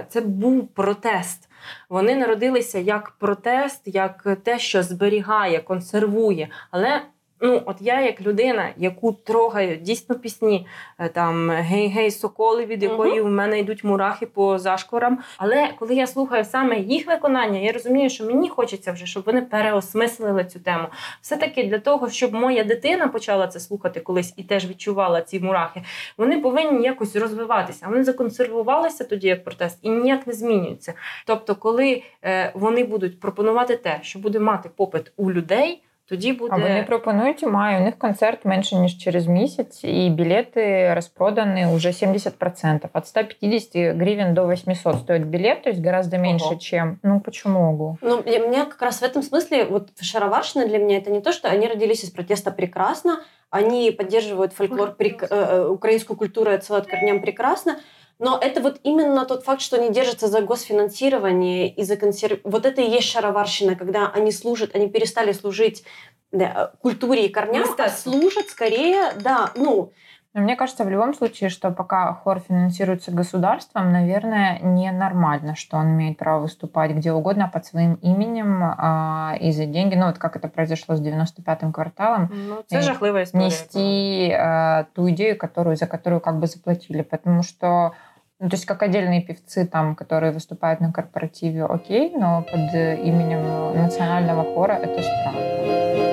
це 0.09 0.21
був 0.21 0.67
протест. 0.67 1.49
Вони 1.89 2.15
народилися 2.15 2.79
як 2.79 3.11
протест, 3.11 3.81
як 3.85 4.27
те, 4.43 4.59
що 4.59 4.83
зберігає, 4.83 5.59
консервує. 5.59 6.49
Але 6.71 7.01
ну, 7.41 7.61
от 7.65 7.77
я, 7.79 8.01
як 8.01 8.21
людина, 8.21 8.69
яку 8.77 9.11
трогають 9.11 9.81
дійсно 9.81 10.15
пісні, 10.15 10.67
е, 10.99 11.09
там 11.09 11.51
гей-гей, 11.51 12.11
соколи, 12.11 12.65
від 12.65 12.83
якої 12.83 13.21
в 13.21 13.29
мене 13.29 13.59
йдуть 13.59 13.83
мурахи 13.83 14.25
по 14.25 14.59
зашкорам. 14.59 15.19
Але 15.37 15.69
коли 15.79 15.95
я 15.95 16.07
слухаю 16.07 16.45
саме 16.45 16.79
їх 16.79 17.07
виконання, 17.07 17.59
я 17.59 17.71
розумію, 17.71 18.09
що 18.09 18.25
мені 18.25 18.49
хочеться 18.49 18.91
вже, 18.91 19.05
щоб 19.05 19.23
вони 19.25 19.41
переосмислили 19.41 20.45
цю 20.45 20.59
тему. 20.59 20.87
Все-таки 21.21 21.63
для 21.63 21.79
того, 21.79 22.09
щоб 22.09 22.33
моя 22.33 22.63
дитина 22.63 23.07
почала 23.07 23.47
це 23.47 23.59
слухати 23.59 23.99
колись 23.99 24.33
і 24.37 24.43
теж 24.43 24.69
відчувала 24.69 25.21
ці 25.21 25.39
мурахи, 25.39 25.83
вони 26.17 26.39
повинні 26.39 26.85
якось 26.85 27.15
розвиватися. 27.15 27.85
Вони 27.89 28.03
законсервувалися 28.03 29.03
тоді 29.03 29.27
як 29.27 29.43
протест 29.43 29.79
і 29.81 29.89
ніяк 29.89 30.27
не 30.27 30.33
змінюються. 30.33 30.93
Тобто, 31.25 31.55
коли 31.55 32.03
е, 32.23 32.51
вони 32.55 32.83
будуть 32.83 33.19
пропонувати 33.19 33.75
те, 33.77 33.99
що 34.01 34.19
буде 34.19 34.39
мати 34.39 34.69
попит 34.75 35.11
у 35.17 35.31
людей. 35.31 35.81
тоді 36.10 36.32
буде. 36.32 36.50
А 36.54 36.58
вони 36.58 36.82
пропонують 36.82 37.42
маю. 37.42 37.80
У 37.80 37.84
них 37.84 37.98
концерт 37.98 38.44
менше 38.44 38.76
ніж 38.76 38.98
через 38.98 39.26
місяць, 39.26 39.84
і 39.84 40.10
білети 40.10 40.94
розпродані 40.94 41.66
уже 41.66 41.88
70%. 41.88 42.88
От 42.92 43.06
150 43.06 43.96
гривен 43.96 44.34
до 44.34 44.48
800 44.48 44.98
стоит 44.98 45.26
билет, 45.26 45.62
то 45.62 45.70
есть 45.70 45.84
гораздо 45.84 46.18
меньше, 46.18 46.46
Ого. 46.46 46.56
чем... 46.56 46.98
Ну, 47.02 47.20
почему 47.20 47.60
могу? 47.60 47.98
Ну, 48.02 48.22
для 48.22 48.38
меня 48.38 48.64
как 48.64 48.82
раз 48.82 49.02
в 49.02 49.04
этом 49.04 49.22
смысле, 49.22 49.64
вот 49.64 49.88
шароварщина 50.00 50.66
для 50.66 50.78
меня 50.78 50.98
это 50.98 51.10
не 51.10 51.20
то, 51.20 51.32
что 51.32 51.48
они 51.48 51.68
родились 51.68 52.04
из 52.04 52.10
протеста 52.10 52.50
прекрасно, 52.50 53.20
они 53.50 53.90
поддерживают 53.90 54.52
фольклор, 54.52 54.96
прек- 54.98 55.26
э, 55.30 55.36
э, 55.36 55.66
украинскую 55.68 56.16
культуру 56.16 56.50
и 56.50 56.54
отсылают 56.54 56.86
к 56.86 56.90
корням 56.90 57.20
прекрасно, 57.20 57.76
но 58.19 58.37
это 58.41 58.61
вот 58.61 58.79
именно 58.83 59.25
тот 59.25 59.43
факт, 59.43 59.61
что 59.61 59.77
они 59.77 59.91
держатся 59.91 60.27
за 60.27 60.41
госфинансирование 60.41 61.69
и 61.69 61.83
за 61.83 61.97
консерв... 61.97 62.39
Вот 62.43 62.65
это 62.65 62.81
и 62.81 62.89
есть 62.89 63.09
шароварщина, 63.09 63.75
когда 63.75 64.09
они 64.09 64.31
служат, 64.31 64.75
они 64.75 64.89
перестали 64.89 65.33
служить 65.33 65.83
да, 66.31 66.71
культуре 66.81 67.25
и 67.25 67.29
корням, 67.29 67.65
а 67.77 67.89
служат 67.89 68.49
скорее, 68.49 69.11
да, 69.19 69.51
ну, 69.55 69.91
Но 70.35 70.41
мне 70.41 70.57
кажется, 70.57 70.83
в 70.83 70.89
любом 70.89 71.13
случае, 71.13 71.49
что 71.49 71.71
пока 71.71 72.13
хор 72.13 72.39
финансируется 72.39 73.11
государством, 73.11 73.93
наверное, 73.93 74.59
ненормально, 74.59 75.55
что 75.55 75.77
он 75.77 75.91
имеет 75.91 76.17
право 76.17 76.41
выступать 76.41 76.91
где 76.91 77.13
угодно 77.13 77.49
под 77.53 77.65
своим 77.65 77.93
именем 77.95 78.61
а, 78.61 79.37
и 79.39 79.51
за 79.51 79.65
деньги. 79.65 79.95
Ну, 79.95 80.07
вот 80.07 80.17
как 80.17 80.35
это 80.35 80.49
произошло 80.49 80.95
с 80.95 81.01
95-м 81.01 81.71
кварталом. 81.71 82.29
Ну, 82.49 82.55
це 82.67 82.81
жахлива 82.81 83.21
історія. 83.21 83.47
нести 83.47 84.29
э, 84.29 84.85
ту 84.93 85.09
идею, 85.09 85.37
которую, 85.37 85.77
за 85.77 85.87
которую 85.87 86.19
как 86.19 86.35
бы 86.35 86.47
заплатили. 86.47 87.01
Потому 87.03 87.41
что, 87.41 87.91
ну, 88.39 88.49
то 88.49 88.55
есть 88.55 88.65
как 88.65 88.83
отдельные 88.83 89.21
певцы, 89.21 89.65
там, 89.65 89.95
которые 89.95 90.31
выступают 90.31 90.81
на 90.81 90.91
корпоративе, 90.91 91.63
окей, 91.65 92.11
но 92.15 92.41
под 92.41 92.73
э, 92.73 92.97
именем 93.01 93.75
национального 93.81 94.43
хора 94.43 94.73
это 94.73 95.01
странно. 95.01 96.04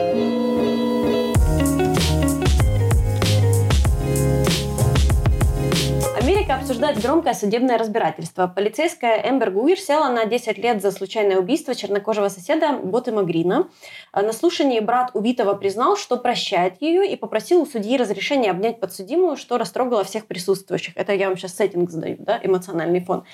Обсуждает 6.92 7.10
громкое 7.10 7.34
судебное 7.34 7.78
разбирательство. 7.78 8.46
Полицейская 8.48 9.22
Эмбер 9.26 9.50
Гуир 9.50 9.78
села 9.78 10.10
на 10.10 10.26
10 10.26 10.58
лет 10.58 10.82
за 10.82 10.90
случайное 10.90 11.38
убийство 11.38 11.74
чернокожего 11.74 12.28
соседа 12.28 12.72
Боты 12.72 13.12
Магрина. 13.12 13.70
А 14.12 14.20
На 14.20 14.34
слушании 14.34 14.78
брат 14.78 15.10
убитого 15.14 15.54
признал, 15.54 15.96
что 15.96 16.18
прощает 16.18 16.82
ее 16.82 17.10
и 17.10 17.16
попросил 17.16 17.62
у 17.62 17.66
судьи 17.66 17.96
разрешения 17.96 18.50
обнять 18.50 18.78
подсудимую, 18.78 19.38
что 19.38 19.56
растрогало 19.56 20.04
всех 20.04 20.26
присутствующих. 20.26 20.94
Это 20.94 21.14
я 21.14 21.28
вам 21.28 21.38
сейчас 21.38 21.56
сеттинг 21.56 21.88
задаю, 21.88 22.16
да, 22.18 22.38
эмоциональный 22.42 23.00
фон. 23.00 23.24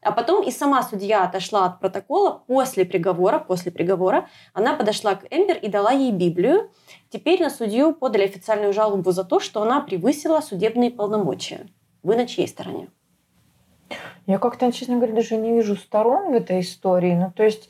А 0.00 0.12
потом 0.12 0.44
и 0.44 0.52
сама 0.52 0.84
судья 0.84 1.24
отошла 1.24 1.66
от 1.66 1.80
протокола 1.80 2.44
после 2.46 2.84
приговора. 2.84 3.40
После 3.40 3.72
приговора 3.72 4.28
она 4.54 4.74
подошла 4.74 5.16
к 5.16 5.26
Эмбер 5.30 5.56
и 5.56 5.66
дала 5.66 5.90
ей 5.90 6.12
Библию. 6.12 6.70
Теперь 7.10 7.42
на 7.42 7.50
судью 7.50 7.94
подали 7.94 8.22
официальную 8.22 8.72
жалобу 8.72 9.10
за 9.10 9.24
то, 9.24 9.40
что 9.40 9.60
она 9.62 9.80
превысила 9.80 10.40
судебные 10.40 10.92
полномочия. 10.92 11.66
Вы 12.04 12.14
на 12.14 12.24
чьей 12.24 12.46
стороне? 12.46 12.88
Я 14.27 14.37
как-то, 14.37 14.71
честно 14.71 14.95
говоря, 14.95 15.13
даже 15.13 15.37
не 15.37 15.51
вижу 15.53 15.75
сторон 15.75 16.31
в 16.31 16.35
этой 16.35 16.59
истории. 16.61 17.13
Ну, 17.13 17.31
то 17.35 17.43
есть 17.43 17.69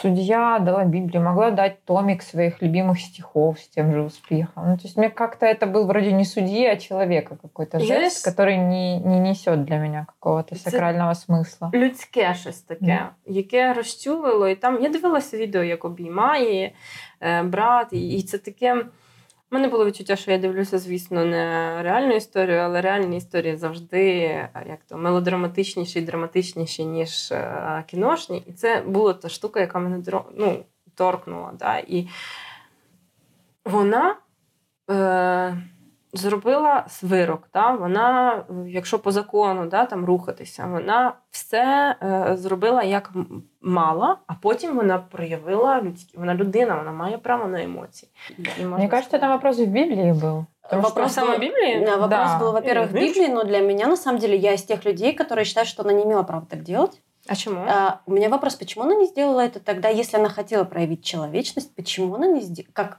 судья 0.00 0.58
дала 0.58 0.84
Библию, 0.84 1.22
могла 1.22 1.50
дать 1.50 1.84
томик 1.84 2.22
своих 2.22 2.62
любимых 2.62 3.00
стихов 3.00 3.58
с 3.60 3.68
тем 3.68 3.92
же 3.92 4.00
успехом. 4.02 4.70
Ну, 4.70 4.76
то 4.76 4.82
есть 4.84 4.96
мне 4.96 5.10
как-то 5.10 5.46
это 5.46 5.66
был 5.66 5.86
вроде 5.86 6.12
не 6.12 6.24
судьи, 6.24 6.66
а 6.66 6.76
человека 6.76 7.36
какой-то 7.42 7.78
жест, 7.78 7.90
Есть- 8.16 8.24
который 8.24 8.56
не, 8.56 8.98
не 8.98 9.18
несет 9.20 9.64
для 9.64 9.76
меня 9.78 10.06
какого-то 10.08 10.54
Это- 10.54 10.70
сакрального 10.70 11.12
смысла. 11.12 11.70
людське 11.74 12.34
щось 12.34 12.60
таке, 12.60 12.84
Мгм. 12.94 13.08
яке 13.36 13.72
розчулило. 13.72 14.48
І 14.48 14.54
там 14.56 14.82
я 14.82 14.88
дивилася 14.88 15.36
відео, 15.36 15.62
як 15.62 15.84
обіймає 15.84 16.72
е, 17.20 17.42
брат, 17.42 17.88
і, 17.92 18.08
і 18.18 18.22
це 18.22 18.38
таке. 18.38 18.84
У 19.51 19.55
мене 19.55 19.67
було 19.67 19.85
відчуття, 19.85 20.15
що 20.15 20.31
я 20.31 20.37
дивлюся, 20.37 20.79
звісно, 20.79 21.25
не 21.25 21.75
реальну 21.83 22.15
історію, 22.15 22.57
але 22.57 22.81
реальні 22.81 23.17
історії 23.17 23.57
завжди 23.57 24.13
як 24.67 24.79
то 24.89 24.97
мелодраматичніші 24.97 25.99
і 25.99 26.01
драматичніші, 26.01 26.85
ніж 26.85 27.31
е, 27.31 27.83
кіношні. 27.87 28.43
І 28.47 28.53
це 28.53 28.81
була 28.81 29.13
та 29.13 29.29
штука, 29.29 29.59
яка 29.59 29.79
мене 29.79 30.03
ну, 30.35 30.65
торкнула. 30.95 31.51
Да? 31.59 31.77
І 31.77 32.07
вона. 33.65 34.15
Е, 34.91 35.57
зробила 36.12 36.86
вирок. 37.02 37.48
Да? 37.54 37.70
Вона, 37.70 38.32
е, 38.50 38.70
якщо 38.70 38.98
по 38.98 39.12
закону 39.12 39.66
да, 39.66 39.84
там 39.84 40.04
рухатися, 40.04 40.66
вона 40.66 41.12
все 41.30 41.94
е, 42.02 42.36
зробила 42.36 42.82
як 42.82 43.10
м- 43.16 43.42
мала, 43.62 44.16
а 44.26 44.34
потім 44.42 44.76
вона 44.76 44.98
проявила 44.98 45.82
людські. 45.82 46.18
Вона 46.18 46.34
людина, 46.34 46.76
вона 46.76 46.92
має 46.92 47.18
право 47.18 47.46
на 47.48 47.62
емоції. 47.62 48.10
І 48.38 48.42
можна 48.62 48.76
Мне 48.78 48.88
кажется, 48.88 49.16
это 49.18 49.28
вопрос 49.28 49.58
в 49.58 49.66
Библии 49.66 50.12
был. 50.12 50.44
Потому 50.62 50.82
что 50.82 50.88
Вопрос 50.94 51.12
сама 51.12 51.34
был- 51.34 51.40
Библии? 51.40 51.84
Да, 51.86 51.96
вопрос 51.96 52.10
Да. 52.30 52.38
был, 52.40 52.52
во-первых, 52.52 52.90
в 52.90 52.92
Видишь? 52.94 53.16
Библии, 53.16 53.34
но 53.34 53.44
для 53.44 53.60
меня, 53.60 53.86
на 53.86 53.96
самом 53.96 54.20
деле, 54.20 54.36
я 54.36 54.52
из 54.54 54.62
тех 54.62 54.84
людей, 54.86 55.12
которые 55.16 55.44
считают, 55.44 55.68
что 55.68 55.82
она 55.82 55.92
не 55.92 56.02
имела 56.04 56.22
права 56.22 56.46
так 56.50 56.62
делать. 56.62 57.02
А 57.28 57.34
чому? 57.36 57.60
А, 57.68 58.00
у 58.06 58.12
меня 58.12 58.28
вопрос, 58.28 58.54
почему 58.54 58.84
она 58.84 58.94
не 58.94 59.06
сделала 59.06 59.40
это 59.40 59.58
тогда, 59.60 59.88
если 59.88 60.18
она 60.20 60.28
хотела 60.28 60.64
проявить 60.64 61.04
человечность, 61.04 61.74
почему 61.76 62.14
она 62.14 62.26
не 62.26 62.40
сделала, 62.40 62.72
как 62.72 62.88
ш- 62.90 62.98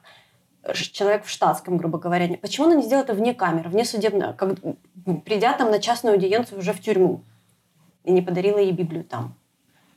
человек 0.75 1.25
в 1.25 1.31
штатском, 1.31 1.76
грубо 1.76 1.99
говоря, 1.99 2.37
почему 2.37 2.67
она 2.67 2.76
не 2.76 2.83
сделала 2.83 3.05
это 3.05 3.14
вне 3.14 3.35
камеры, 3.35 3.71
вне 3.71 3.85
судебного, 3.85 4.33
как, 4.33 4.57
придя 5.25 5.55
там 5.55 5.71
на 5.71 5.81
частную 5.81 6.14
аудиенцию 6.14 6.59
уже 6.59 6.73
в 6.73 6.81
тюрьму 6.81 7.25
и 8.05 8.12
не 8.12 8.23
подарила 8.23 8.59
ей 8.59 8.73
Библию 8.73 9.05
там? 9.05 9.37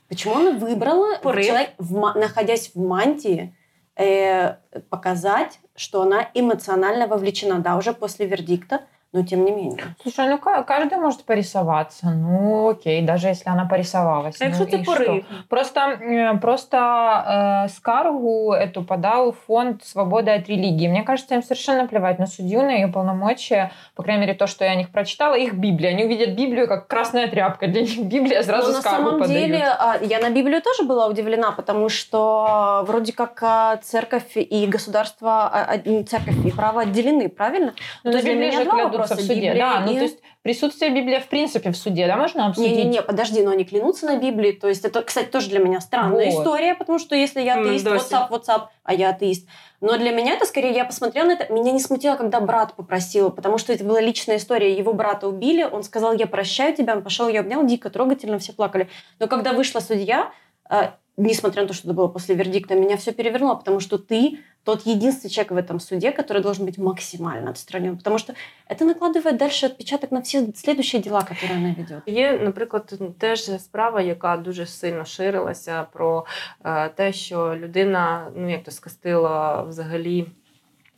Почему 0.07 0.35
она 0.35 0.51
выбрала, 0.51 1.17
Порыв. 1.21 1.45
человек, 1.45 1.71
в 1.77 2.13
находясь 2.17 2.71
в 2.73 2.79
мантии, 2.79 3.55
э, 3.95 4.55
показать, 4.89 5.59
что 5.75 6.01
она 6.01 6.29
эмоционально 6.33 7.07
вовлечена, 7.07 7.59
да, 7.59 7.77
уже 7.77 7.93
после 7.93 8.25
вердикта, 8.25 8.81
но 9.13 9.23
тем 9.23 9.45
не 9.45 9.51
менее. 9.51 9.95
Слушай, 10.01 10.27
ну 10.27 10.37
ка- 10.39 10.63
каждый 10.63 10.97
может 10.97 11.23
порисоваться. 11.23 12.07
Ну 12.07 12.69
окей, 12.69 13.01
даже 13.01 13.27
если 13.27 13.49
она 13.49 13.65
порисовалась. 13.65 14.41
А 14.41 14.45
якщо 14.45 14.63
ну, 14.63 14.71
це 14.71 14.77
порив? 14.77 15.25
Просто, 15.47 15.99
просто 16.41 16.77
э, 16.77 17.69
скаргу 17.69 18.53
эту 18.53 18.83
подал 18.83 19.31
фонд 19.31 19.83
«Свобода 19.83 20.33
от 20.33 20.49
религии». 20.49 20.87
Мне 20.87 21.03
кажется, 21.03 21.35
им 21.35 21.43
совершенно 21.43 21.87
плевать 21.87 22.19
на 22.19 22.27
судью, 22.27 22.61
на 22.63 22.71
ее 22.71 22.87
полномочия. 22.87 23.71
По 23.95 24.03
крайней 24.03 24.21
мере, 24.21 24.33
то, 24.33 24.47
что 24.47 24.65
я 24.65 24.71
о 24.71 24.75
них 24.75 24.89
прочитала, 24.89 25.35
их 25.35 25.53
Библия. 25.53 25.91
Они 25.91 26.05
увидят 26.05 26.29
Библию 26.29 26.67
как 26.67 26.87
красная 26.87 27.27
тряпка. 27.27 27.67
Для 27.67 27.81
них 27.81 27.99
Библия 27.99 28.43
сразу 28.43 28.67
Но 28.67 28.73
на 28.73 28.81
скаргу 28.81 29.05
самом 29.05 29.19
подают. 29.19 29.45
деле, 29.45 29.63
а, 29.63 29.97
я 30.01 30.19
на 30.19 30.29
Библию 30.31 30.61
тоже 30.61 30.83
была 30.83 31.07
удивлена, 31.07 31.51
потому 31.51 31.89
что 31.89 32.83
вроде 32.87 33.13
как 33.13 33.43
а, 33.43 33.77
церковь 33.77 34.37
и 34.37 34.65
государство, 34.65 35.29
а, 35.53 35.77
церковь 36.07 36.45
и 36.45 36.51
право 36.51 36.81
отделены, 36.81 37.29
правильно? 37.29 37.73
Ну, 38.03 38.11
то 38.11 38.17
на 38.17 38.23
Библии 38.23 38.51
же 38.51 38.65
клянутся 38.65 39.02
вопроса. 39.03 39.21
в 39.21 39.25
суде. 39.25 39.35
Библия 39.35 39.55
Да, 39.55 39.79
ну 39.85 39.93
то 39.93 40.01
есть 40.01 40.19
присутствие 40.41 40.91
Библии 40.91 41.19
в 41.19 41.27
принципе 41.27 41.71
в 41.71 41.77
суде, 41.77 42.07
да, 42.07 42.17
можно 42.17 42.47
обсудить? 42.47 42.71
Не-не-не, 42.71 43.01
подожди, 43.01 43.41
но 43.41 43.51
они 43.51 43.63
клянутся 43.63 44.05
на 44.05 44.17
Библии. 44.17 44.51
То 44.51 44.67
есть 44.67 44.83
это, 44.85 45.01
кстати, 45.01 45.27
тоже 45.27 45.49
для 45.49 45.59
меня 45.59 45.79
странная 45.81 46.31
Вот. 46.31 46.41
история, 46.41 46.75
потому 46.75 46.99
что 46.99 47.15
если 47.15 47.41
я 47.41 47.59
атеист, 47.59 47.85
Дося. 47.85 48.27
WhatsApp, 48.29 48.31
WhatsApp, 48.31 48.61
а 48.83 48.93
я 48.93 49.09
атеист. 49.09 49.47
Но 49.81 49.97
для 49.97 50.11
меня 50.11 50.33
это 50.35 50.45
скорее, 50.45 50.73
я 50.73 50.85
посмотрела 50.85 51.27
на 51.27 51.31
это, 51.33 51.51
меня 51.51 51.71
не 51.71 51.79
смутило, 51.79 52.15
когда 52.15 52.39
брат 52.39 52.73
попросил, 52.75 53.31
потому 53.31 53.57
что 53.57 53.73
это 53.73 53.83
была 53.83 53.99
личная 53.99 54.37
история. 54.37 54.77
Его 54.77 54.93
брата 54.93 55.27
убили, 55.27 55.63
он 55.63 55.83
сказал, 55.83 56.13
я 56.13 56.27
прощаю 56.27 56.75
тебя, 56.75 56.95
он 56.95 57.03
пошел, 57.03 57.27
я 57.27 57.41
обнял, 57.41 57.65
дико, 57.65 57.89
трогательно, 57.89 58.39
все 58.39 58.53
плакали. 58.53 58.89
Но 59.19 59.27
когда 59.27 59.51
вышла 59.53 59.81
судья, 59.81 60.31
э, 60.69 60.91
несмотря 61.17 61.63
на 61.63 61.67
то, 61.67 61.73
что 61.73 61.87
это 61.87 61.95
было 61.95 62.07
после 62.07 62.35
вердикта, 62.35 62.75
меня 62.75 62.97
все 62.97 63.11
перевернуло, 63.11 63.55
потому 63.55 63.79
что 63.79 63.97
ты 63.97 64.39
тот 64.64 64.86
единственный 64.86 65.30
человек 65.30 65.52
в 65.52 65.56
этом 65.56 65.80
суде, 65.80 66.12
который 66.12 66.42
должен 66.42 66.66
быть 66.66 66.76
максимально 66.78 67.50
отстранен, 67.50 67.96
потому 67.96 68.18
что 68.18 68.34
это 68.66 68.84
накладывает 68.84 69.38
дальше 69.38 69.66
отпечаток 69.66 70.10
на 70.10 70.20
все 70.20 70.52
следующие 70.54 71.00
дела, 71.00 71.22
которые 71.22 71.56
она 71.56 71.74
ведет. 71.74 72.02
Є, 72.06 72.38
наприклад, 72.38 72.92
теж 73.18 73.40
справа, 73.60 74.00
яка 74.00 74.36
дуже 74.36 74.66
сильно 74.66 75.04
ширилася 75.04 75.86
про 75.92 76.26
е, 76.64 76.88
те, 76.88 77.12
що 77.12 77.56
людина, 77.56 78.30
ну 78.36 78.50
як 78.50 78.64
то 78.64 78.70
скастила 78.70 79.62
взагалі. 79.62 80.26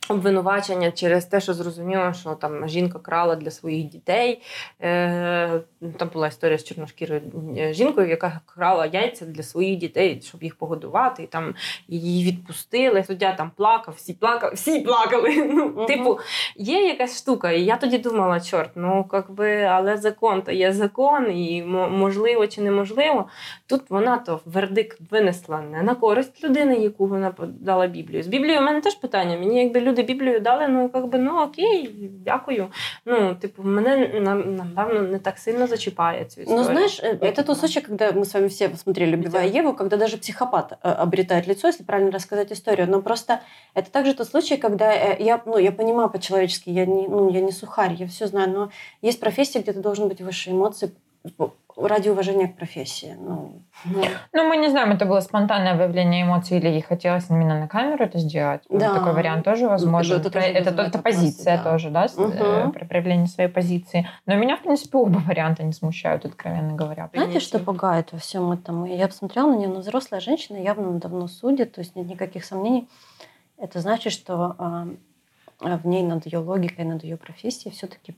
Обвинувачення 0.08 0.90
через 0.90 1.24
те, 1.24 1.40
що 1.40 1.54
зрозуміло, 1.54 2.12
що 2.12 2.30
там 2.34 2.68
жінка 2.68 2.98
крала 2.98 3.36
для 3.36 3.50
своїх 3.50 3.84
дітей. 3.84 4.42
Е, 4.82 5.60
там 5.96 6.10
була 6.12 6.26
історія 6.26 6.58
з 6.58 6.64
чорношкірою 6.64 7.22
е, 7.58 7.72
жінкою, 7.72 8.08
яка 8.08 8.40
крала 8.46 8.86
яйця 8.86 9.24
для 9.26 9.42
своїх 9.42 9.78
дітей, 9.78 10.22
щоб 10.24 10.42
їх 10.42 10.54
погодувати. 10.54 11.22
І 11.22 11.26
там 11.26 11.54
її 11.88 12.32
відпустили. 12.32 13.04
Суддя 13.04 13.32
там 13.32 13.50
плакав, 13.56 13.94
всі 13.96 14.12
плакали, 14.12 14.52
всі 14.54 14.80
плакали. 14.80 15.36
Ну, 15.56 15.68
Мгм. 15.68 15.86
Типу, 15.86 16.18
є 16.56 16.86
якась 16.86 17.18
штука, 17.18 17.50
і 17.50 17.64
я 17.64 17.76
тоді 17.76 17.98
думала, 17.98 18.40
чорт, 18.40 18.70
ну 18.74 19.10
як 19.12 19.30
би, 19.30 19.62
але 19.62 19.96
закон 19.96 20.42
то 20.42 20.52
є 20.52 20.72
закон, 20.72 21.30
і 21.30 21.62
можливо 21.90 22.46
чи 22.46 22.60
неможливо. 22.60 23.28
Тут 23.66 23.90
вона 23.90 24.18
то 24.18 24.40
вердикт 24.44 24.98
винесла 25.10 25.60
не 25.60 25.82
на 25.82 25.94
користь 25.94 26.44
людини, 26.44 26.76
яку 26.76 27.06
вона 27.06 27.30
подала 27.30 27.86
Біблію. 27.86 28.22
З 28.22 28.26
Біблією 28.26 28.60
у 28.60 28.64
мене 28.64 28.80
теж 28.80 28.94
питання. 28.94 29.38
Мені 29.38 29.62
якби 29.62 29.80
людина 29.80 29.95
люди 29.95 30.03
Біблію 30.03 30.39
дали, 30.39 30.67
ну 30.67 30.91
якби 30.93 31.19
ну 31.19 31.41
окей, 31.41 31.95
дякую. 32.25 32.67
Ну, 33.05 33.35
типу, 33.35 33.63
мене 33.63 34.07
напевно 34.45 35.01
не 35.01 35.19
так 35.19 35.37
сильно 35.37 35.67
зачіпає 35.67 36.25
цю 36.25 36.41
історію. 36.41 36.63
Ну, 36.63 36.63
знаешь, 36.63 37.03
э, 37.03 37.19
это 37.19 37.43
тот 37.43 37.57
случай, 37.57 37.81
когда 37.81 38.11
мы 38.11 38.25
с 38.25 38.33
вами 38.33 38.47
все 38.47 38.69
посмотрели 38.69 39.15
«Убивая 39.15 39.47
Еву», 39.47 39.73
когда 39.73 39.97
даже 39.97 40.17
психопат 40.17 40.71
э, 40.71 40.89
обретает 41.03 41.47
лицо, 41.47 41.67
если 41.67 41.83
правильно 41.83 42.11
рассказать 42.11 42.51
историю. 42.51 42.87
Но 42.89 43.01
просто 43.01 43.39
это 43.75 43.91
также 43.91 44.13
тот 44.13 44.27
случай, 44.27 44.57
когда 44.57 44.93
э, 44.93 45.17
я, 45.19 45.41
ну, 45.45 45.57
я 45.57 45.71
понимаю 45.71 46.09
по-человечески, 46.09 46.69
я 46.69 46.85
не, 46.85 47.07
ну, 47.07 47.29
я 47.29 47.41
не 47.41 47.51
сухарь, 47.51 47.93
я 47.93 48.07
все 48.07 48.27
знаю, 48.27 48.49
но 48.49 48.71
есть 49.01 49.19
профессии, 49.19 49.59
где 49.59 49.73
ты 49.73 49.79
должен 49.79 50.07
быть 50.07 50.21
выше 50.21 50.51
эмоций 50.51 50.91
ради 51.76 52.08
уважения 52.08 52.48
к 52.48 52.56
профессии. 52.56 53.14
Ну, 53.18 53.62
ну. 53.84 54.02
ну, 54.32 54.48
мы 54.48 54.56
не 54.56 54.68
знаем, 54.68 54.92
это 54.92 55.04
было 55.04 55.20
спонтанное 55.20 55.76
выявление 55.76 56.22
эмоций 56.22 56.56
или 56.56 56.68
ей 56.68 56.80
хотелось 56.80 57.28
именно 57.28 57.60
на 57.60 57.68
камеру 57.68 58.04
это 58.04 58.18
сделать. 58.18 58.62
Да. 58.70 58.94
Такой 58.94 59.12
вариант 59.12 59.44
тоже 59.44 59.68
возможен. 59.68 60.18
Это, 60.18 60.30
тоже 60.30 60.46
это, 60.46 60.70
это 60.82 60.98
позиция 60.98 61.58
да. 61.58 61.70
тоже, 61.70 61.90
да, 61.90 62.06
угу. 62.16 62.72
проявление 62.72 63.26
своей 63.26 63.50
позиции. 63.50 64.08
Но 64.24 64.34
меня, 64.36 64.56
в 64.56 64.62
принципе, 64.62 64.96
оба 64.96 65.18
варианта 65.18 65.62
не 65.62 65.72
смущают, 65.72 66.24
откровенно 66.24 66.74
говоря. 66.74 67.10
Знаете, 67.12 67.40
что 67.40 67.58
пугает 67.58 68.12
во 68.12 68.18
всем 68.18 68.50
этом? 68.52 68.84
Я 68.86 69.06
посмотрела 69.06 69.50
на 69.50 69.56
нее, 69.56 69.68
но 69.68 69.80
взрослая 69.80 70.20
женщина 70.20 70.56
явно 70.56 70.98
давно 70.98 71.28
судит, 71.28 71.74
то 71.74 71.80
есть 71.80 71.94
нет 71.94 72.06
никаких 72.06 72.44
сомнений. 72.44 72.88
Это 73.58 73.80
значит, 73.80 74.12
что 74.12 74.54
а, 74.58 74.88
в 75.60 75.86
ней 75.86 76.02
над 76.02 76.24
ее 76.26 76.38
логикой, 76.38 76.84
над 76.86 77.04
ее 77.04 77.18
профессией 77.18 77.74
все-таки 77.74 78.16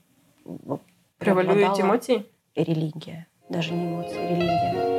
превалируют 1.17 1.79
эмоции? 1.79 2.25
Религия 2.55 3.27
даже 3.49 3.73
не 3.73 3.85
эмоции, 3.85 4.27
религия. 4.29 4.89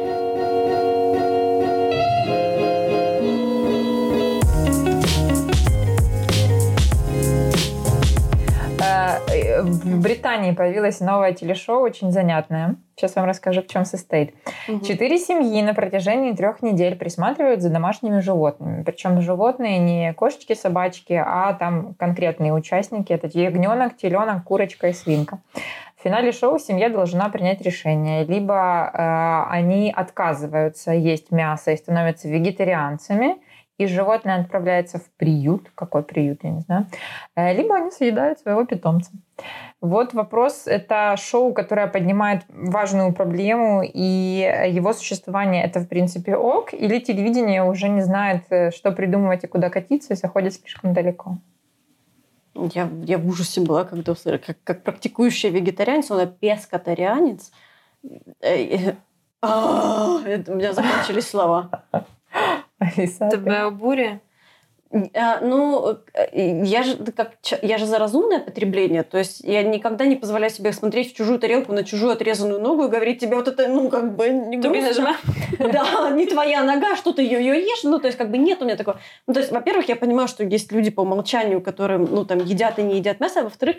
Э, 9.60 9.62
в 9.62 10.00
Британии 10.00 10.52
появилось 10.52 11.00
новое 11.00 11.32
телешоу, 11.32 11.82
очень 11.82 12.10
занятное. 12.12 12.76
Сейчас 12.96 13.16
вам 13.16 13.26
расскажу, 13.26 13.62
в 13.62 13.66
чем 13.66 13.84
состоит. 13.84 14.34
Угу. 14.68 14.84
Четыре 14.84 15.18
семьи 15.18 15.62
на 15.62 15.74
протяжении 15.74 16.32
трех 16.32 16.62
недель 16.62 16.96
присматривают 16.96 17.62
за 17.62 17.70
домашними 17.70 18.20
животными. 18.20 18.82
Причем 18.82 19.20
животные 19.20 19.78
не 19.78 20.12
кошечки, 20.14 20.54
собачки, 20.54 21.12
а 21.12 21.54
там 21.54 21.94
конкретные 21.94 22.52
участники. 22.52 23.12
Это 23.12 23.26
ягненок, 23.32 23.96
теленок, 23.96 24.44
курочка 24.44 24.88
и 24.88 24.92
свинка. 24.92 25.38
В 26.00 26.02
финале 26.02 26.32
шоу 26.32 26.58
семья 26.58 26.88
должна 26.88 27.28
принять 27.28 27.60
решение. 27.60 28.24
Либо 28.24 28.54
э, 28.54 29.52
они 29.52 29.92
отказываются 29.94 30.92
есть 30.92 31.30
мясо 31.30 31.72
и 31.72 31.76
становятся 31.76 32.26
вегетарианцами, 32.26 33.36
и 33.76 33.84
животное 33.84 34.40
отправляется 34.40 34.98
в 34.98 35.10
приют. 35.18 35.70
Какой 35.74 36.02
приют, 36.02 36.40
я 36.42 36.52
не 36.52 36.60
знаю. 36.60 36.86
Э, 37.36 37.52
либо 37.52 37.74
они 37.74 37.90
съедают 37.90 38.38
своего 38.38 38.64
питомца. 38.64 39.10
Вот 39.82 40.14
вопрос. 40.14 40.62
Это 40.66 41.16
шоу, 41.18 41.52
которое 41.52 41.86
поднимает 41.86 42.44
важную 42.48 43.12
проблему, 43.12 43.82
и 43.84 44.70
его 44.70 44.94
существование 44.94 45.64
это, 45.64 45.80
в 45.80 45.88
принципе, 45.88 46.34
ок, 46.34 46.72
или 46.72 46.98
телевидение 47.00 47.62
уже 47.62 47.90
не 47.90 48.00
знает, 48.00 48.44
э, 48.48 48.70
что 48.70 48.92
придумывать 48.92 49.44
и 49.44 49.48
куда 49.48 49.68
катиться, 49.68 50.14
и 50.14 50.16
заходит 50.16 50.54
слишком 50.54 50.94
далеко. 50.94 51.36
Я, 52.74 52.90
я 53.04 53.18
в 53.18 53.26
ужасе 53.26 53.60
была, 53.60 53.84
когда 53.84 54.14
как, 54.14 54.58
как 54.64 54.82
практикующий 54.82 55.50
вегетарианец, 55.50 56.10
он 56.10 56.28
пескатарианец. 56.28 57.52
Э, 58.40 58.94
а, 59.42 60.16
у 60.16 60.54
меня 60.54 60.72
закончились 60.72 61.28
слова. 61.28 61.84
Тебя 62.78 63.66
обуря? 63.66 64.20
А, 64.92 65.40
ну, 65.40 65.98
э, 66.14 66.64
я 66.64 66.82
же, 66.82 66.96
как, 66.96 67.34
я 67.62 67.78
же 67.78 67.86
за 67.86 67.98
разумное 67.98 68.40
потребление. 68.40 69.04
То 69.04 69.18
есть 69.18 69.40
я 69.40 69.62
никогда 69.62 70.04
не 70.04 70.16
позволяю 70.16 70.50
себе 70.50 70.72
смотреть 70.72 71.12
в 71.12 71.16
чужую 71.16 71.38
тарелку 71.38 71.72
на 71.72 71.84
чужую 71.84 72.12
отрезанную 72.12 72.60
ногу 72.60 72.86
и 72.86 72.88
говорить 72.88 73.20
тебе 73.20 73.36
вот 73.36 73.46
это, 73.46 73.68
ну, 73.68 73.88
как 73.88 74.16
бы... 74.16 74.28
Не 74.28 74.56
грустно. 74.56 75.16
Да, 75.58 76.10
не 76.10 76.26
твоя 76.26 76.64
нога, 76.64 76.96
что 76.96 77.12
ты 77.12 77.22
ее, 77.22 77.38
ее 77.38 77.60
ешь. 77.60 77.84
Ну, 77.84 77.98
то 77.98 78.06
есть, 78.06 78.18
как 78.18 78.30
бы 78.30 78.38
нет 78.38 78.62
у 78.62 78.64
меня 78.64 78.76
такого. 78.76 78.98
Ну, 79.26 79.34
то 79.34 79.40
есть, 79.40 79.52
во-первых, 79.52 79.88
я 79.88 79.94
понимаю, 79.94 80.26
что 80.26 80.42
есть 80.42 80.72
люди 80.72 80.90
по 80.90 81.02
умолчанию, 81.02 81.60
которые, 81.60 81.98
ну, 81.98 82.24
там, 82.24 82.38
едят 82.38 82.78
и 82.78 82.82
не 82.82 82.96
едят 82.96 83.20
мясо. 83.20 83.40
А 83.40 83.44
во-вторых, 83.44 83.76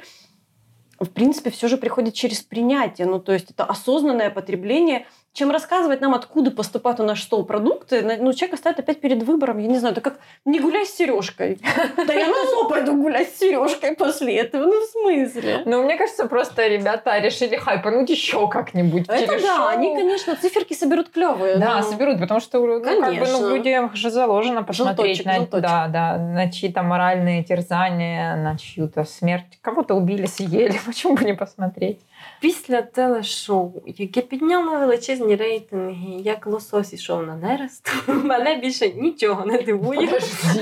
в 1.00 1.10
принципе, 1.10 1.50
все 1.50 1.68
же 1.68 1.78
приходит 1.78 2.14
через 2.14 2.42
принятие. 2.42 3.08
Ну, 3.08 3.20
то 3.20 3.34
есть, 3.34 3.52
это 3.52 3.66
осознанное 3.66 4.30
потребление– 4.30 5.06
чем 5.34 5.50
рассказывать 5.50 6.02
нам, 6.02 6.14
откуда 6.14 6.52
поступают 6.52 7.00
у 7.00 7.04
наш 7.04 7.24
стол 7.24 7.46
продукты, 7.46 8.02
ну, 8.20 8.34
человек 8.34 8.60
стоит 8.60 8.80
опять 8.80 9.00
перед 9.00 9.24
выбором. 9.24 9.60
Я 9.60 9.68
не 9.68 9.78
знаю, 9.78 9.94
это 9.94 10.02
как 10.02 10.20
не 10.44 10.60
гуляй 10.60 10.86
с 10.86 10.94
сережкой. 10.94 11.60
Да 12.06 12.14
я 12.14 12.28
на 12.28 12.46
зло 12.48 12.68
пойду 12.68 13.02
гулять 13.02 13.30
с 13.30 13.40
сережкой 13.40 13.96
после 13.96 14.38
этого. 14.38 14.66
Ну, 14.66 14.82
в 14.82 14.86
смысле? 14.90 15.64
Ну, 15.66 15.84
мне 15.84 15.98
кажется, 15.98 16.28
просто 16.28 16.68
ребята 16.68 17.18
решили 17.20 17.56
хайпануть 17.56 18.10
еще 18.10 18.48
как-нибудь. 18.50 19.06
Это 19.08 19.42
да, 19.42 19.70
они, 19.70 19.96
конечно, 19.96 20.36
циферки 20.36 20.74
соберут 20.74 21.10
клевые. 21.10 21.58
Да, 21.58 21.82
соберут, 21.82 22.20
потому 22.20 22.42
что 22.42 22.60
ну, 22.60 22.82
как 22.82 23.00
бы, 23.00 23.26
ну, 23.26 23.56
людям 23.56 23.96
же 23.96 24.10
заложено 24.10 24.64
посмотреть 24.64 25.24
на, 25.26 25.40
да, 25.46 25.88
да, 25.88 26.18
на 26.18 26.52
чьи-то 26.52 26.84
моральные 26.84 27.44
терзания, 27.44 28.36
на 28.36 28.58
чью-то 28.58 29.06
смерть. 29.06 29.60
Кого-то 29.62 29.96
убили, 29.96 30.26
съели. 30.26 30.78
Почему 30.86 31.16
бы 31.16 31.24
не 31.24 31.34
посмотреть? 31.34 32.02
Після 32.41 32.83
телешоу, 32.83 33.73
яке 33.87 34.21
підняло 34.21 34.79
величезні 34.79 35.37
рейтинги, 35.37 36.23
як 36.23 36.47
лосось 36.47 36.93
ішов 36.93 37.23
на 37.27 37.37
нерест, 37.37 37.93
мене 38.07 38.55
більше 38.55 38.89
нічого 38.89 39.47
не 39.47 39.59
дивує. 39.59 40.09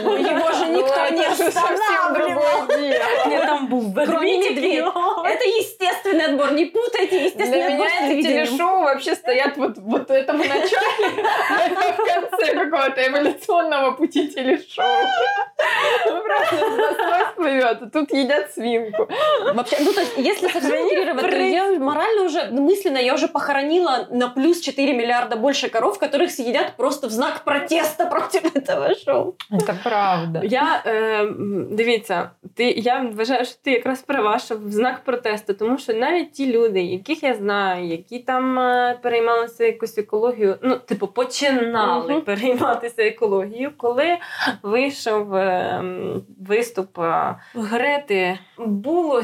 Його 0.05 0.53
ж 0.53 0.69
ніхто 0.69 1.11
не 1.11 1.29
останавливал. 1.29 2.69
там 3.47 3.67
був 3.67 3.93
ведмедик. 3.93 4.85
Это 5.25 5.45
естественный 5.61 6.27
отбор, 6.27 6.53
не 6.53 6.67
путайте 6.67 7.27
естественный 7.27 7.67
отбор 7.67 7.87
с 7.89 8.23
телешоу 8.23 8.83
вообще 8.83 9.15
стоят 9.15 9.57
вот, 9.57 9.79
вот 9.79 10.11
этому 10.11 10.45
начале, 10.45 11.09
в 11.93 12.31
конце 12.31 12.55
какого-то 12.55 13.01
эволюционного 13.07 13.93
пути 13.93 14.29
телешоу. 14.29 14.85
Просто 16.05 16.67
лосось 16.67 17.35
плывет, 17.37 17.83
а 17.83 17.87
тут 17.87 18.13
едят 18.13 18.53
свинку. 18.53 19.09
Вообще, 19.55 19.77
ну 19.81 19.93
то 19.93 20.01
есть, 20.01 20.13
если 20.17 20.49
совсем 20.49 20.71
то 20.71 21.27
я 21.69 21.79
морально 21.79 22.25
уже, 22.25 22.51
мысленно, 22.51 22.99
я 22.99 23.15
уже 23.15 23.29
похоронила 23.29 24.09
на 24.11 24.29
плюс 24.29 24.61
4 24.61 24.93
миллиарда 24.93 25.37
больше 25.37 25.69
коров, 25.69 25.99
которых 25.99 26.31
съедят 26.31 26.77
просто 26.77 27.09
в 27.09 27.11
знак 27.11 27.45
протеста 27.45 28.07
против 28.07 28.57
этого 28.57 28.95
шоу. 28.95 29.35
Це 29.67 29.75
правда. 29.83 30.41
Я, 30.45 30.83
е, 30.87 31.27
дивіться, 31.71 32.31
ти, 32.55 32.71
я 32.71 33.11
вважаю, 33.15 33.45
що 33.45 33.55
ти 33.63 33.71
якраз 33.71 34.03
права, 34.03 34.39
що 34.39 34.57
в 34.57 34.71
знак 34.71 35.05
протесту, 35.05 35.55
тому 35.55 35.79
що 35.79 35.95
навіть 35.95 36.33
ті 36.33 36.53
люди, 36.53 36.83
яких 36.83 37.23
я 37.23 37.35
знаю, 37.35 37.87
які 37.87 38.19
там 38.19 38.59
е, 38.59 38.99
переймалися 39.03 39.65
якусь 39.65 39.99
екологію, 39.99 40.59
ну, 40.63 40.77
типу, 40.77 41.07
починали 41.07 42.15
uh-huh. 42.15 42.21
перейматися 42.21 43.03
екологією, 43.03 43.73
коли 43.77 44.19
вийшов 44.63 45.35
е, 45.35 45.83
виступ 46.49 46.99
е, 46.99 47.37
Грети, 47.55 48.39
було 48.59 49.23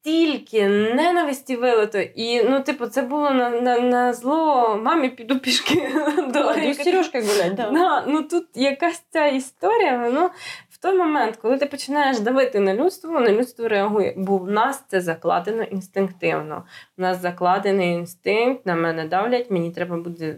стільки 0.00 0.68
ненависті 0.68 1.56
вилито. 1.56 1.98
І 1.98 2.44
ну, 2.44 2.60
типу, 2.60 2.86
це 2.86 3.02
було 3.02 3.30
на 3.30 3.50
на, 3.50 3.78
на 3.78 4.12
зло 4.12 4.76
мамі 4.82 5.08
піду 5.08 5.38
пішки 5.38 5.74
до 6.34 6.54
Сережки 6.74 7.20
гулять. 7.20 7.54
Да. 7.54 7.70
Да, 7.70 8.04
ну 8.06 8.22
тут 8.22 8.46
якась 8.54 9.04
ця 9.10 9.26
історія, 9.26 9.98
воно. 9.98 10.30
В 10.70 10.82
той 10.82 10.98
момент, 10.98 11.36
коли 11.36 11.58
ти 11.58 11.66
починаєш 11.66 12.20
давити 12.20 12.60
на 12.60 12.74
людство, 12.74 13.20
на 13.20 13.32
людство 13.32 13.68
реагує. 13.68 14.14
Бо 14.16 14.38
в 14.38 14.50
нас 14.50 14.84
це 14.88 15.00
закладено 15.00 15.62
інстинктивно. 15.62 16.64
У 16.98 17.02
нас 17.02 17.20
закладений 17.22 17.92
інстинкт, 17.92 18.66
на 18.66 18.74
мене 18.74 19.04
давлять, 19.04 19.50
мені 19.50 19.70
треба 19.70 19.96
буде 19.96 20.36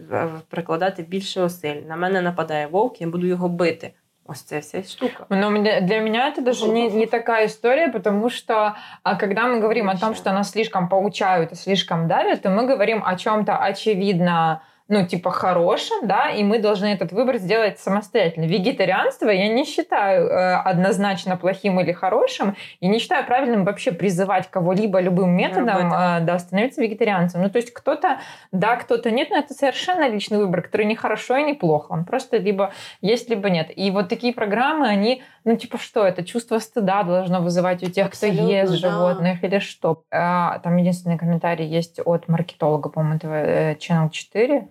прикладати 0.49 1.03
більше 1.03 1.41
осиль. 1.41 1.81
На 1.87 1.95
мене 1.95 2.21
нападає 2.21 2.67
вовк, 2.67 3.01
я 3.01 3.07
буду 3.07 3.27
його 3.27 3.49
бити. 3.49 3.91
Ось 4.25 4.43
вся 4.43 4.83
штука. 4.83 5.25
Но 5.27 5.49
для 5.51 5.99
меня 5.99 6.29
это 6.29 6.41
даже 6.41 6.67
не, 6.67 6.89
не 6.89 7.05
такая 7.07 7.47
история, 7.47 7.89
потому 7.89 8.29
что 8.29 8.77
а 9.03 9.15
когда 9.15 9.47
мы 9.47 9.59
говорим 9.59 9.87
Конечно. 9.87 10.07
о 10.07 10.09
том, 10.09 10.15
что 10.15 10.31
нас 10.31 10.51
слишком 10.51 10.87
поучают 10.87 11.51
и 11.51 11.55
слишком 11.55 12.07
давят, 12.07 12.41
то 12.41 12.49
мы 12.49 12.65
говорим 12.65 13.03
о 13.05 13.17
чем-то 13.17 13.57
очевидно 13.57 14.61
ну, 14.93 15.07
типа, 15.07 15.31
хорошим, 15.31 16.07
да, 16.07 16.29
и 16.29 16.43
мы 16.43 16.59
должны 16.59 16.85
этот 16.85 17.11
выбор 17.11 17.37
сделать 17.37 17.79
самостоятельно. 17.79 18.45
Вегетарианство 18.45 19.29
я 19.29 19.47
не 19.47 19.65
считаю 19.65 20.27
э, 20.27 20.55
однозначно 20.55 21.35
плохим 21.35 21.79
или 21.79 21.91
хорошим, 21.91 22.55
и 22.79 22.87
не 22.87 22.99
считаю 22.99 23.25
правильным 23.25 23.65
вообще 23.65 23.91
призывать 23.91 24.49
кого-либо 24.49 24.99
любым 24.99 25.31
методом, 25.31 25.91
э, 25.91 26.19
да, 26.21 26.39
становиться 26.39 26.81
вегетарианцем. 26.81 27.41
Ну, 27.41 27.49
то 27.49 27.57
есть 27.57 27.73
кто-то 27.73 28.19
да, 28.51 28.75
кто-то 28.75 29.09
нет, 29.09 29.29
но 29.31 29.37
это 29.37 29.53
совершенно 29.53 30.07
личный 30.07 30.37
выбор, 30.37 30.61
который 30.61 30.85
не 30.85 30.95
хорошо 30.95 31.37
и 31.37 31.43
не 31.43 31.53
плохо. 31.53 31.91
Он 31.91 32.05
просто 32.05 32.37
либо 32.37 32.71
есть, 33.01 33.29
либо 33.29 33.49
нет. 33.49 33.71
И 33.75 33.89
вот 33.89 34.09
такие 34.09 34.33
программы, 34.33 34.87
они, 34.87 35.23
ну, 35.43 35.55
типа, 35.57 35.79
что, 35.79 36.05
это 36.05 36.23
чувство 36.23 36.59
стыда 36.59 37.01
должно 37.03 37.41
вызывать 37.41 37.81
у 37.81 37.89
тех, 37.89 38.07
Абсолютно, 38.07 38.43
кто 38.43 38.51
ест 38.51 38.71
да. 38.73 38.77
животных 38.77 39.43
или 39.43 39.57
что. 39.57 40.03
А, 40.11 40.59
там 40.59 40.77
единственный 40.77 41.17
комментарий 41.17 41.65
есть 41.65 41.99
от 42.05 42.27
маркетолога, 42.27 42.89
по-моему, 42.89 43.15
этого 43.15 43.33
э, 43.33 43.75
Channel 43.75 44.09
4, 44.11 44.67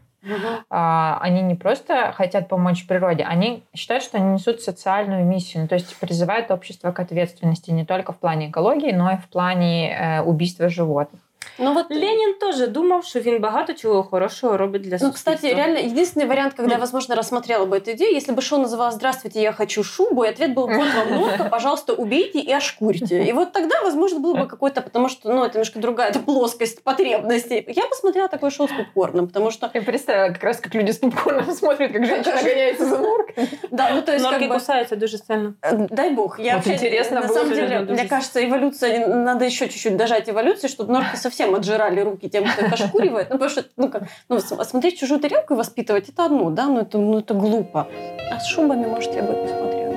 А, 0.71 1.19
они 1.21 1.43
не 1.43 1.55
просто 1.55 2.13
хотят 2.13 2.49
помочь 2.49 2.87
природе, 2.87 3.25
они 3.25 3.65
считают, 3.75 4.05
что 4.05 4.19
они 4.19 4.35
несут 4.35 4.61
социальную 4.61 5.25
миссию, 5.25 5.63
ну, 5.63 5.69
то 5.69 5.75
есть 5.75 5.97
призывают 5.99 6.51
общество 6.51 6.93
к 6.93 7.01
ответственности 7.01 7.71
не 7.71 7.85
только 7.85 8.13
в 8.13 8.19
плане 8.19 8.51
экологии, 8.51 8.93
но 8.93 9.13
и 9.13 9.17
в 9.17 9.29
плане 9.29 9.91
э, 9.91 10.23
убийства 10.23 10.69
животных. 10.69 11.21
Ну 11.59 11.73
вот 11.73 11.91
Ленин 11.91 12.35
тоже 12.41 12.67
думал, 12.67 13.03
что 13.03 13.21
він 13.21 13.41
багато 13.41 13.75
чего 13.75 14.03
хорошего 14.03 14.57
робит 14.57 14.83
для 14.83 14.99
Ну, 15.01 15.13
кстати, 15.13 15.47
реально, 15.47 15.79
единственный 15.79 16.27
вариант, 16.27 16.55
когда 16.55 16.75
я, 16.75 16.79
возможно, 16.79 17.15
рассмотрела 17.15 17.67
бы 17.67 17.77
эту 17.77 17.93
идею, 17.93 18.15
если 18.15 18.33
бы 18.33 18.43
шоу 18.43 18.61
называлось 18.61 18.95
«Здравствуйте, 18.95 19.43
я 19.43 19.53
хочу 19.53 19.85
шубу», 19.85 20.25
и 20.25 20.29
ответ 20.29 20.55
был 20.55 20.67
«Вот 20.67 20.95
вам 20.95 21.21
норка, 21.21 21.45
пожалуйста, 21.45 21.93
убейте 21.95 22.41
и 22.41 22.53
ошкурьте». 22.53 23.25
И 23.25 23.33
вот 23.33 23.53
тогда, 23.53 23.83
возможно, 23.83 24.21
был 24.21 24.35
бы 24.35 24.47
какой-то, 24.47 24.83
потому 24.83 25.09
что, 25.09 25.33
ну, 25.33 25.45
это 25.45 25.55
немножко 25.55 25.79
другая 25.79 26.11
это 26.11 26.19
плоскость 26.21 26.83
потребностей. 26.83 27.65
Я 27.69 27.87
посмотрела 27.87 28.29
такое 28.29 28.51
шоу 28.51 28.69
с 28.69 28.73
попкорном, 28.73 29.29
потому 29.29 29.51
что... 29.51 29.71
Я 29.75 29.83
представила 29.83 30.29
как 30.29 30.43
раз, 30.43 30.59
как 30.59 30.75
люди 30.75 30.91
с 30.91 30.99
попкорном 30.99 31.51
смотрят, 31.53 31.93
как 31.93 32.07
женщина 32.07 32.43
гоняется 32.43 32.87
за 32.87 32.99
норкой. 32.99 33.32
Да, 33.72 33.90
ну, 33.94 34.02
то 34.02 34.12
есть, 34.14 34.24
Норки 34.24 34.40
как 34.40 34.50
бы... 34.50 34.54
кусаются 34.56 34.96
дуже 34.96 35.18
сильно. 35.18 35.54
Э, 35.62 35.88
Дай 35.90 36.12
бог. 36.12 36.40
Я 36.40 36.56
Вот 36.58 36.66
вообще, 36.66 36.74
интересно 36.74 37.22
на 37.22 37.28
было 37.28 37.34
самом 37.36 37.50
бы, 37.50 37.56
деле, 37.56 37.80
да, 37.80 37.94
мне 37.94 38.06
кажется, 38.08 38.40
эволюция, 38.46 39.08
надо 39.08 39.46
еще 39.46 39.68
чуть-чуть 39.70 39.98
дожать 39.98 40.30
эволюции, 40.30 40.68
чтобы 40.68 40.94
норки 40.94 41.16
совсем 41.16 41.54
отжирали 41.56 42.02
руки 42.02 42.30
тем, 42.30 42.46
кто 42.46 42.66
их 42.66 42.74
ошкуривает. 42.74 43.28
Ну, 43.30 43.34
потому 43.38 43.50
что, 43.50 43.64
ну, 43.78 43.90
как, 43.90 44.04
ну, 44.30 44.40
с- 44.40 44.64
смотреть 44.70 45.00
чужую 45.00 45.20
тарелку 45.20 45.54
и 45.54 45.58
воспитывать, 45.58 46.10
это 46.10 46.26
одно, 46.26 46.50
да, 46.50 46.66
но 46.68 46.82
это, 46.82 46.98
ну, 46.98 47.20
это 47.20 47.34
глупо. 47.34 47.88
А 48.32 48.40
с 48.40 48.48
шубами, 48.48 48.86
может, 48.88 49.14
я 49.16 49.22
бы 49.24 49.34
и 49.34 49.48
посмотрела. 49.48 49.88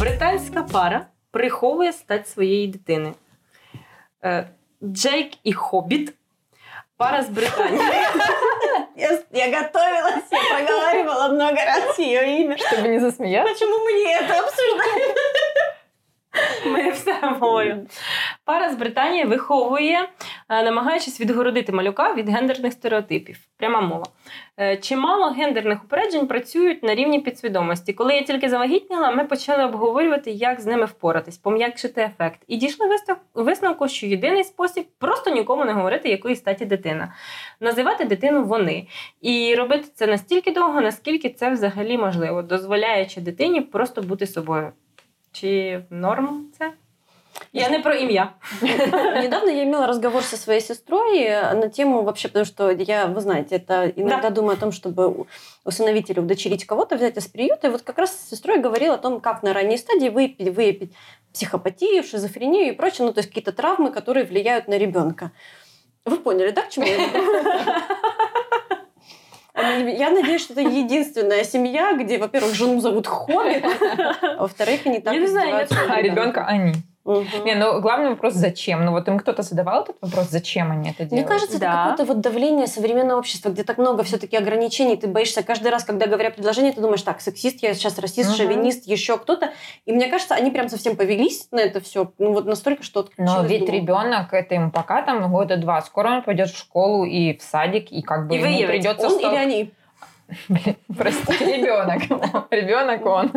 Британська 0.00 0.62
пара 0.62 1.06
приховує 1.30 1.92
стать 1.92 2.28
своєї 2.28 2.66
дитини. 2.68 3.12
Е, 4.82 4.86
Джейк 4.86 5.32
і 5.44 5.52
Хобіт. 5.52 6.14
Пара 6.96 7.22
з 7.22 7.28
Британії. 7.28 7.82
Я, 8.96 9.22
я 9.32 9.46
готовилась, 9.46 10.24
я 10.32 10.40
проговаривала 10.50 11.28
много 11.28 11.56
раз 11.56 11.98
ее 11.98 12.40
имя. 12.40 12.56
Чтобы 12.56 12.88
не 12.88 13.00
засмеяться. 13.00 13.52
Почему 13.52 13.78
мы 13.84 13.92
не 13.92 14.14
это 14.14 14.38
обсуждаем? 14.38 15.16
Ми 16.64 16.90
все 16.90 17.14
говоримо. 17.20 17.82
Пара 18.51 18.69
з 18.69 18.75
Британії 18.75 19.25
виховує, 19.25 20.09
е, 20.49 20.63
намагаючись 20.63 21.21
відгородити 21.21 21.71
малюка 21.71 22.13
від 22.13 22.29
гендерних 22.29 22.73
стереотипів. 22.73 23.37
Пряма 23.57 23.81
мова. 23.81 24.05
Е, 24.59 24.77
Чимало 24.77 25.29
гендерних 25.29 25.83
упереджень 25.83 26.27
працюють 26.27 26.83
на 26.83 26.95
рівні 26.95 27.19
підсвідомості. 27.19 27.93
Коли 27.93 28.13
я 28.13 28.21
тільки 28.21 28.49
завагітніла, 28.49 29.11
ми 29.11 29.23
почали 29.25 29.65
обговорювати, 29.65 30.31
як 30.31 30.61
з 30.61 30.65
ними 30.65 30.85
впоратись, 30.85 31.37
пом'якшити 31.37 32.01
ефект. 32.01 32.39
І 32.47 32.57
дійшли 32.57 32.85
висновку, 33.33 33.87
що 33.87 34.07
єдиний 34.07 34.43
спосіб 34.43 34.85
просто 34.99 35.29
нікому 35.31 35.65
не 35.65 35.73
говорити, 35.73 36.09
якої 36.09 36.35
статі 36.35 36.65
дитина. 36.65 37.13
Називати 37.59 38.05
дитину 38.05 38.43
вони. 38.43 38.87
І 39.21 39.55
робити 39.55 39.85
це 39.95 40.07
настільки 40.07 40.51
довго, 40.51 40.81
наскільки 40.81 41.29
це 41.29 41.49
взагалі 41.49 41.97
можливо, 41.97 42.41
дозволяючи 42.41 43.21
дитині 43.21 43.61
просто 43.61 44.01
бути 44.01 44.27
собою. 44.27 44.71
Чи 45.31 45.81
норм 45.89 46.45
це? 46.57 46.71
Я 47.53 47.69
не 47.69 47.79
про 47.79 47.93
ім'я. 47.95 48.33
Недавно 49.21 49.49
я 49.49 49.63
имела 49.63 49.87
разговор 49.87 50.23
со 50.23 50.37
своей 50.37 50.61
сестрой 50.61 51.19
э, 51.19 51.53
на 51.53 51.69
тему 51.69 52.03
вообще, 52.03 52.27
потому 52.27 52.45
что 52.45 52.71
я, 52.71 53.07
вы 53.07 53.21
знаете, 53.21 53.55
это 53.55 53.91
иногда 53.95 54.29
думаю 54.29 54.53
о 54.53 54.59
том, 54.59 54.71
чтобы 54.71 55.25
усыновить 55.65 56.09
или 56.09 56.19
удочерить 56.19 56.65
кого-то, 56.65 56.95
взять 56.95 57.17
из 57.17 57.27
приюта. 57.27 57.67
И 57.67 57.69
вот 57.69 57.81
как 57.81 57.97
раз 57.97 58.11
с 58.11 58.29
сестрой 58.29 58.59
говорила 58.59 58.95
о 58.95 58.97
том, 58.97 59.19
как 59.19 59.43
на 59.43 59.53
ранней 59.53 59.77
стадии 59.77 60.09
выявить, 60.09 60.55
выявить 60.55 60.93
психопатию, 61.33 62.03
шизофрению 62.03 62.69
и 62.69 62.71
прочее, 62.71 63.07
ну, 63.07 63.13
то 63.13 63.19
есть 63.19 63.29
какие-то 63.29 63.51
травмы, 63.51 63.91
которые 63.91 64.25
влияют 64.25 64.67
на 64.67 64.77
ребенка. 64.77 65.31
Вы 66.05 66.17
поняли, 66.17 66.51
да, 66.51 66.61
к 66.61 66.69
чему 66.69 66.85
я? 66.85 66.97
Я 69.53 70.09
надеюсь, 70.09 70.41
что 70.41 70.53
это 70.53 70.61
единственная 70.61 71.43
семья, 71.43 71.93
где, 71.93 72.17
во-первых, 72.17 72.53
жену 72.55 72.79
зовут 72.79 73.05
Хоббит, 73.05 73.63
а 74.21 74.37
во-вторых, 74.39 74.85
они 74.85 74.99
так 74.99 75.13
Я 75.13 75.19
не 75.19 75.27
знаю, 75.27 75.67
А 75.89 76.01
ребенка 76.01 76.45
они. 76.45 76.73
Мгм. 77.19 77.45
Не, 77.45 77.55
ну 77.55 77.81
главный 77.81 78.09
вопрос, 78.11 78.33
зачем? 78.33 78.85
Ну 78.85 78.91
вот 78.91 79.07
им 79.07 79.19
кто-то 79.19 79.41
задавал 79.43 79.83
этот 79.83 79.97
вопрос, 80.01 80.27
зачем 80.29 80.71
они 80.71 80.89
это 80.91 81.05
делают? 81.05 81.11
Мне 81.11 81.23
кажется, 81.23 81.59
Да. 81.59 81.67
это 81.67 81.77
какое-то 81.91 82.05
вот 82.13 82.21
давление 82.21 82.67
современного 82.67 83.19
общества, 83.19 83.49
где 83.49 83.63
так 83.63 83.77
много 83.77 84.03
все-таки 84.03 84.37
ограничений, 84.37 84.95
ты 84.97 85.07
боишься 85.07 85.43
каждый 85.43 85.71
раз, 85.71 85.83
когда 85.83 86.07
говорят 86.07 86.35
предложение, 86.35 86.71
ты 86.73 86.81
думаешь, 86.81 87.01
так, 87.01 87.21
сексист, 87.21 87.61
я 87.61 87.73
сейчас 87.73 87.97
расист, 87.99 88.29
Мгм. 88.29 88.37
шовинист, 88.37 88.87
еще 88.87 89.17
кто-то. 89.17 89.51
И 89.85 89.91
мне 89.91 90.07
кажется, 90.07 90.35
они 90.35 90.51
прям 90.51 90.69
совсем 90.69 90.95
повелись 90.95 91.47
на 91.51 91.59
это 91.59 91.81
все, 91.81 92.11
ну 92.17 92.33
вот 92.33 92.45
настолько, 92.45 92.83
что 92.83 93.07
Но 93.17 93.43
ведь 93.43 93.61
думаю, 93.65 93.81
ребенок, 93.81 94.33
это 94.33 94.55
ему 94.55 94.71
пока 94.71 95.01
там 95.01 95.31
года 95.31 95.57
два. 95.57 95.81
Скоро 95.81 96.09
он 96.09 96.23
пойдет 96.23 96.49
в 96.49 96.57
школу 96.57 97.03
и 97.05 97.37
в 97.37 97.41
садик, 97.41 97.91
и 97.91 98.01
как 98.01 98.27
бы 98.27 98.35
И 98.35 98.39
ему 98.39 98.67
придется... 98.67 99.07
Он 99.07 99.13
стол- 99.13 99.31
или 99.31 99.35
они? 99.37 99.71
Блин, 100.48 100.74
прости, 100.98 101.44
ребенок. 101.56 102.02
Ребенок 102.50 103.06
он. 103.06 103.30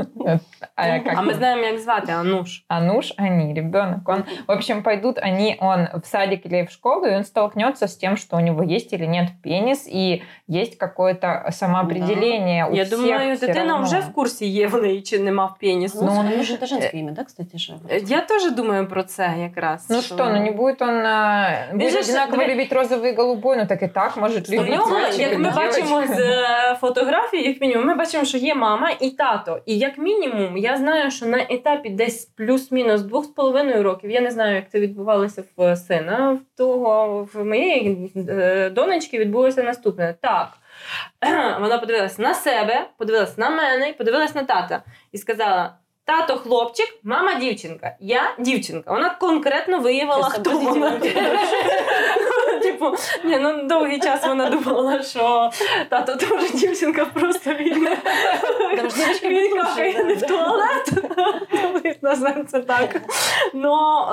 А 0.76 1.00
как 1.00 1.14
А 1.18 1.22
ми 1.22 1.34
знаємо, 1.34 1.64
як 1.64 1.80
звати 1.80 2.12
Ануш. 2.12 2.64
Ануш, 2.68 3.14
они, 3.20 3.54
ребенок, 3.54 4.10
он, 4.10 4.24
в 4.48 4.52
общем, 4.52 4.84
пойдут 4.84 5.18
они, 5.24 5.58
он 5.62 5.88
в 6.02 6.06
садик 6.06 6.46
или 6.46 6.64
в 6.64 6.72
школу, 6.72 7.06
и 7.06 7.16
он 7.16 7.24
столкнется 7.24 7.86
с 7.88 7.96
тем, 7.98 8.18
что 8.18 8.38
у 8.38 8.40
него 8.40 8.64
есть 8.64 8.94
или 8.94 9.06
нет 9.06 9.28
пенис, 9.44 9.88
и 9.88 10.24
есть 10.48 10.78
какое-то 10.78 11.46
самоопределение 11.52 12.66
у 12.66 12.74
Я 12.74 12.86
всех 12.86 13.00
думаю, 13.00 13.36
всё 13.36 13.40
дитина 13.48 13.66
равно. 13.74 13.86
вже 13.86 14.00
в 14.00 14.14
курсі 14.14 14.46
є 14.48 14.68
в 14.68 14.82
неї, 14.82 15.02
чи 15.02 15.20
нема 15.20 15.46
в 15.46 15.58
пенісу. 15.60 16.00
Ну, 16.02 16.12
Ну, 16.14 16.20
он 16.20 16.26
он- 16.28 16.44
же 16.44 16.54
это 16.56 16.66
женское 16.68 17.00
имя, 17.02 17.12
да, 17.12 17.24
кстати 17.24 17.58
же? 17.58 17.74
Е, 17.92 18.02
Я 18.08 18.22
теж 18.22 18.52
думаю 18.52 18.88
про 18.88 19.04
це 19.04 19.34
якраз. 19.42 19.88
Ну 19.90 20.02
что, 20.02 20.30
ну 20.30 20.40
не 20.42 20.52
будет 20.52 20.82
он 20.82 21.06
а, 21.06 21.52
будет 21.74 21.92
же 21.92 22.02
ж- 22.04 22.10
одинаково 22.10 22.44
диви- 22.44 22.54
любить 22.54 22.74
розовый 22.74 23.08
и 23.14 23.16
голубой, 23.16 23.58
ну 23.58 23.66
так 23.68 23.84
и 23.84 23.88
так 23.88 24.18
может 24.18 24.50
У 24.50 24.54
любить 24.54 24.72
нього, 24.72 24.92
мальчика 24.92 25.24
як 25.24 25.34
и 25.34 25.38
ми 25.38 25.52
бачимо 25.52 26.00
девочку. 26.02 26.14
з 26.16 26.76
фотографій, 26.89 27.43
як 27.43 27.61
мінімум, 27.61 27.87
ми 27.87 27.95
бачимо, 27.95 28.25
що 28.25 28.39
є 28.39 28.55
мама 28.55 28.91
і 29.01 29.11
тато. 29.11 29.61
І 29.67 29.79
як 29.79 29.99
мінімум, 29.99 30.57
я 30.57 30.77
знаю, 30.77 31.11
що 31.11 31.27
на 31.27 31.47
етапі 31.51 31.91
десь 31.91 32.25
плюс-мінус 32.25 33.03
двох 33.03 33.25
з 33.25 33.29
половиною 33.29 33.83
років, 33.83 34.11
я 34.11 34.21
не 34.21 34.31
знаю, 34.31 34.55
як 34.57 34.71
це 34.71 34.81
відбувалося 34.81 35.45
в 35.57 35.77
сина, 35.77 36.33
в 36.33 36.57
того 36.57 37.29
в 37.35 37.45
моєї 37.45 38.13
е, 38.29 38.71
донечки 38.71 39.19
відбулося 39.19 39.63
наступне. 39.63 40.15
Так. 40.21 40.49
Вона 41.61 41.79
подивилась 41.79 42.19
на 42.19 42.35
себе, 42.35 42.87
подивилась 42.99 43.39
на 43.39 43.51
мене 43.51 43.89
і 43.89 43.93
подивилась 43.93 44.35
на 44.35 44.45
тата. 44.45 44.83
І 45.13 45.19
сказала: 45.19 45.75
тато 46.05 46.37
хлопчик, 46.37 46.99
мама 47.03 47.35
дівчинка. 47.35 47.97
Я 48.01 48.35
дівчинка. 48.39 48.93
Вона 48.93 49.11
конкретно 49.11 49.79
виявила, 49.79 50.29
хто 50.29 50.59
вона. 50.59 51.01
Типу, 52.63 52.87
ні, 53.25 53.39
ну 53.39 53.63
довгий 53.63 54.01
час 54.01 54.27
вона 54.27 54.51
думала, 54.51 55.03
що 55.03 55.51
тато 55.89 56.17
теж 56.17 56.53
дівчинка, 56.53 57.05
просто 57.05 57.51
девочки 58.75 59.29
він 59.29 59.57
какає 59.57 60.05
не 60.05 60.15
в 60.15 60.23
туалет. 60.23 60.93
Це 62.49 62.61
так. 62.61 63.03
Но 63.55 64.07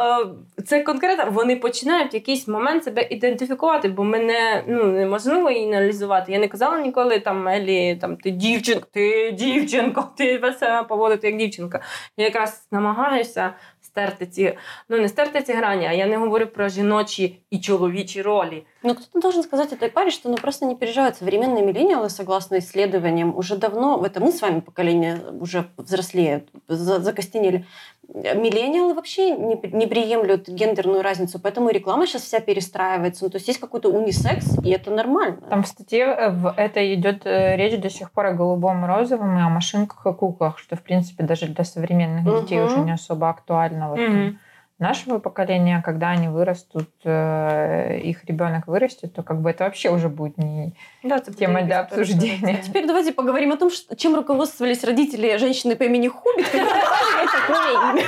е, 0.57 0.63
це 0.63 0.83
конкретно 0.83 1.25
вони 1.31 1.55
починають 1.55 2.13
в 2.13 2.15
якийсь 2.15 2.47
момент 2.47 2.83
себе 2.83 3.07
ідентифікувати, 3.09 3.89
бо 3.89 4.03
мене 4.03 4.63
ну 4.67 4.85
неможливо 4.85 5.51
її 5.51 5.67
аналізувати. 5.67 6.31
Я 6.31 6.39
не 6.39 6.47
казала 6.47 6.79
ніколи 6.79 7.19
там 7.19 7.47
Елі, 7.47 7.97
там 8.01 8.15
ти 8.15 8.31
дівчинка, 8.31 8.85
ти 8.91 9.31
дівчинка, 9.31 10.03
ти 10.17 10.53
себе 10.59 10.83
поводити 10.83 11.27
як 11.27 11.37
дівчинка. 11.37 11.80
Я 12.16 12.24
якраз 12.24 12.66
намагаюся 12.70 13.54
стерти 13.80 14.26
ці, 14.26 14.58
ну 14.88 14.98
не 14.98 15.08
стерти 15.08 15.42
ці 15.42 15.52
грані, 15.52 15.86
а 15.86 15.92
я 15.92 16.06
не 16.06 16.16
говорю 16.16 16.46
про 16.46 16.68
жіночі 16.68 17.40
і 17.50 17.58
чоловічі 17.60 18.22
ролі. 18.22 18.64
Но 18.82 18.94
кто-то 18.94 19.20
должен 19.20 19.42
сказать 19.42 19.72
этой 19.72 19.88
паре, 19.90 20.10
что 20.10 20.28
ну 20.28 20.36
просто 20.36 20.66
не 20.66 20.74
переживают. 20.76 21.16
Современные 21.16 21.62
миллениалы, 21.64 22.08
согласно 22.10 22.58
исследованиям, 22.58 23.36
уже 23.36 23.56
давно, 23.56 23.98
в 23.98 24.04
это 24.04 24.20
мы 24.20 24.28
с 24.28 24.42
вами 24.42 24.60
поколение 24.60 25.18
уже 25.40 25.64
взрослеют, 25.76 26.44
за- 26.68 27.00
закостенели. 27.00 27.64
Миллениалы 28.13 28.93
вообще 28.93 29.31
не, 29.31 29.55
не 29.71 29.87
приемлют 29.87 30.49
гендерную 30.49 31.01
разницу, 31.01 31.39
поэтому 31.39 31.69
реклама 31.69 32.05
сейчас 32.05 32.23
вся 32.23 32.41
перестраивается. 32.41 33.23
Ну, 33.23 33.29
то 33.29 33.37
есть 33.37 33.47
есть 33.47 33.59
какой-то 33.59 33.89
унисекс, 33.89 34.57
и 34.63 34.69
это 34.69 34.91
нормально. 34.91 35.37
Там 35.49 35.63
в 35.63 35.67
статье 35.67 36.03
э, 36.03 36.29
в 36.29 36.53
этой 36.57 36.93
идет 36.95 37.25
э, 37.25 37.55
речь 37.55 37.79
до 37.79 37.89
сих 37.89 38.11
пор 38.11 38.25
о 38.27 38.33
голубом 38.33 38.83
и 38.83 38.87
розовом, 38.87 39.37
и 39.37 39.41
о 39.41 39.49
машинках 39.49 40.05
и 40.05 40.13
куклах, 40.13 40.59
что, 40.59 40.75
в 40.75 40.81
принципе, 40.81 41.23
даже 41.23 41.47
для 41.47 41.63
современных 41.63 42.25
детей 42.25 42.59
Мгм. 42.59 42.65
уже 42.67 42.79
не 42.79 42.91
особо 42.91 43.29
актуально. 43.29 43.91
Вот 43.91 43.99
Мгм. 43.99 44.39
Нашего 44.81 45.19
поколения, 45.19 45.81
когда 45.85 46.09
они 46.09 46.27
вырастут, 46.27 46.89
э, 47.03 47.99
их 47.99 48.25
ребенок 48.25 48.67
вырастет, 48.67 49.13
то 49.13 49.23
как 49.23 49.39
бы 49.41 49.51
это 49.51 49.63
вообще 49.63 49.89
уже 49.91 50.09
будет 50.09 50.37
не 50.37 50.73
Да, 51.03 51.19
тема 51.19 51.61
для 51.61 51.81
обсуждения. 51.81 52.57
Теперь 52.65 52.87
давайте 52.87 53.13
поговорим 53.13 53.51
о 53.51 53.57
том, 53.57 53.69
что- 53.69 53.95
чем 53.95 54.15
руководствовались 54.15 54.83
родители 54.83 55.37
женщины 55.37 55.75
по 55.75 55.83
имени 55.83 56.07
Хубит, 56.07 56.49
когда 56.49 56.65
назвали 56.73 57.27
такое 57.27 57.91
имя. 57.93 58.03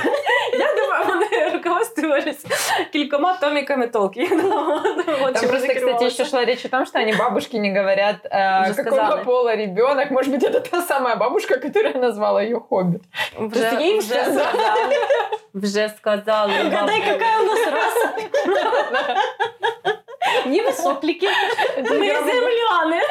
Я 0.58 0.68
думаю, 0.76 0.93
вони 1.64 1.78
руководствовались 1.78 2.44
кількома 2.92 3.36
томиками 3.40 3.86
Толкіна. 3.86 4.42
Там 5.34 5.48
просто, 5.48 5.74
кстати, 5.74 6.04
еще 6.04 6.24
шла 6.24 6.44
речь 6.44 6.64
о 6.64 6.68
том, 6.68 6.86
что 6.86 6.98
они 6.98 7.12
бабушке 7.12 7.58
не 7.58 7.72
говорят, 7.72 8.16
э, 8.24 8.74
какого 8.74 9.24
пола 9.24 9.56
ребенок. 9.56 10.10
Может 10.10 10.32
быть, 10.32 10.42
это 10.42 10.60
та 10.60 10.82
самая 10.82 11.16
бабушка, 11.16 11.58
которая 11.58 11.94
назвала 11.94 12.42
ее 12.42 12.60
хобби. 12.60 13.00
Вже, 13.38 13.98
вже 13.98 14.02
сказали. 14.02 14.96
Вже 15.54 15.88
сказали. 15.98 16.66
Угадай, 16.66 17.00
какая 17.00 17.40
у 17.40 17.44
нас 17.44 17.60
раса. 17.66 18.12
Не 20.46 20.62
высоклики. 20.62 21.28
Мы 21.76 21.84
земляне. 21.84 23.02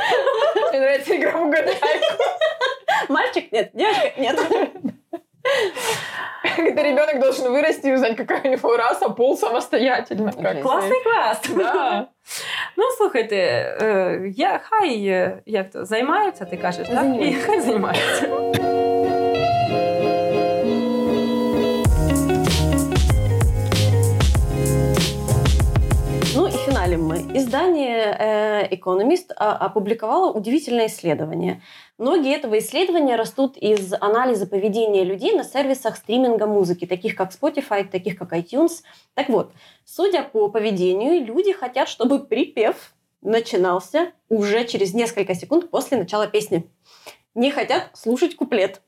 Мне 0.70 0.80
нравится 0.80 1.16
игра 1.16 1.32
в 1.32 1.42
угадайку. 1.42 1.80
Мальчик? 3.10 3.52
Нет. 3.52 3.70
Девочка? 3.74 4.12
Нет. 4.18 4.40
Должен 7.24 7.52
вырасти 7.52 7.88
и 7.88 7.94
узнать, 7.94 8.16
какая 8.18 8.42
у 8.44 8.48
него 8.48 8.78
раса, 8.78 9.10
пол 9.10 9.38
самостоятельно. 9.38 10.32
Класний 10.62 11.02
квест. 11.04 11.56
Да. 11.58 12.08
Ну, 12.78 12.84
слухайте, 12.98 13.36
я, 14.38 14.62
хай 14.64 14.98
як 15.46 15.70
то, 15.72 15.86
займаються, 15.86 16.46
ти 16.46 16.58
кажеш, 16.58 16.88
так? 16.88 17.06
І 17.22 17.34
хай 17.34 17.62
займаються. 17.62 18.73
И 26.94 26.96
финалем 26.96 27.06
мы. 27.06 27.38
Издание 27.38 28.16
э, 28.20 28.76
Economist 28.76 29.32
опубликовало 29.34 30.32
удивительное 30.32 30.88
исследование. 30.88 31.62
Многие 31.98 32.36
этого 32.36 32.60
исследования 32.60 33.16
растут 33.16 33.58
из 33.58 33.94
анализа 33.94 34.46
поведения 34.46 35.04
людей 35.04 35.34
на 35.34 35.44
сервисах 35.44 35.98
стриминга 35.98 36.46
музыки, 36.46 36.86
таких 36.86 37.16
как 37.16 37.32
Spotify, 37.32 37.88
таких 37.88 38.18
как 38.18 38.34
iTunes. 38.34 38.84
Так 39.14 39.30
вот, 39.30 39.52
судя 39.86 40.24
по 40.24 40.50
поведению, 40.50 41.26
люди 41.26 41.54
хотят, 41.54 41.88
чтобы 41.90 42.20
припев 42.20 42.94
начинался 43.22 44.12
уже 44.30 44.66
через 44.66 44.94
несколько 44.94 45.34
секунд 45.34 45.70
после 45.70 45.98
начала 45.98 46.28
песни. 46.28 46.70
Не 47.36 47.52
хотят 47.52 47.90
слушать 47.94 48.36
куплет. 48.36 48.82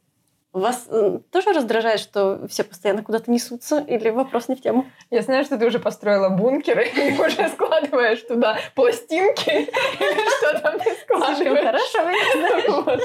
Вас 0.56 0.88
тоже 1.32 1.52
раздражает, 1.52 2.00
что 2.00 2.48
все 2.48 2.64
постоянно 2.64 3.04
куда-то 3.04 3.30
несутся? 3.30 3.80
Или 3.82 4.10
вопрос 4.10 4.48
не 4.48 4.56
в 4.56 4.62
тему? 4.62 4.86
Я 5.12 5.22
знаю, 5.22 5.44
что 5.44 5.58
ты 5.58 5.66
уже 5.66 5.80
построила 5.80 6.30
бункеры 6.30 6.88
и 6.88 7.12
уже 7.20 7.50
складываешь 7.50 8.22
туда 8.22 8.58
пластинки 8.74 9.50
или 10.00 10.38
что 10.38 10.60
там 10.62 10.80
ты 10.80 10.94
складываешь. 11.04 11.66
Хорошо. 11.66 13.02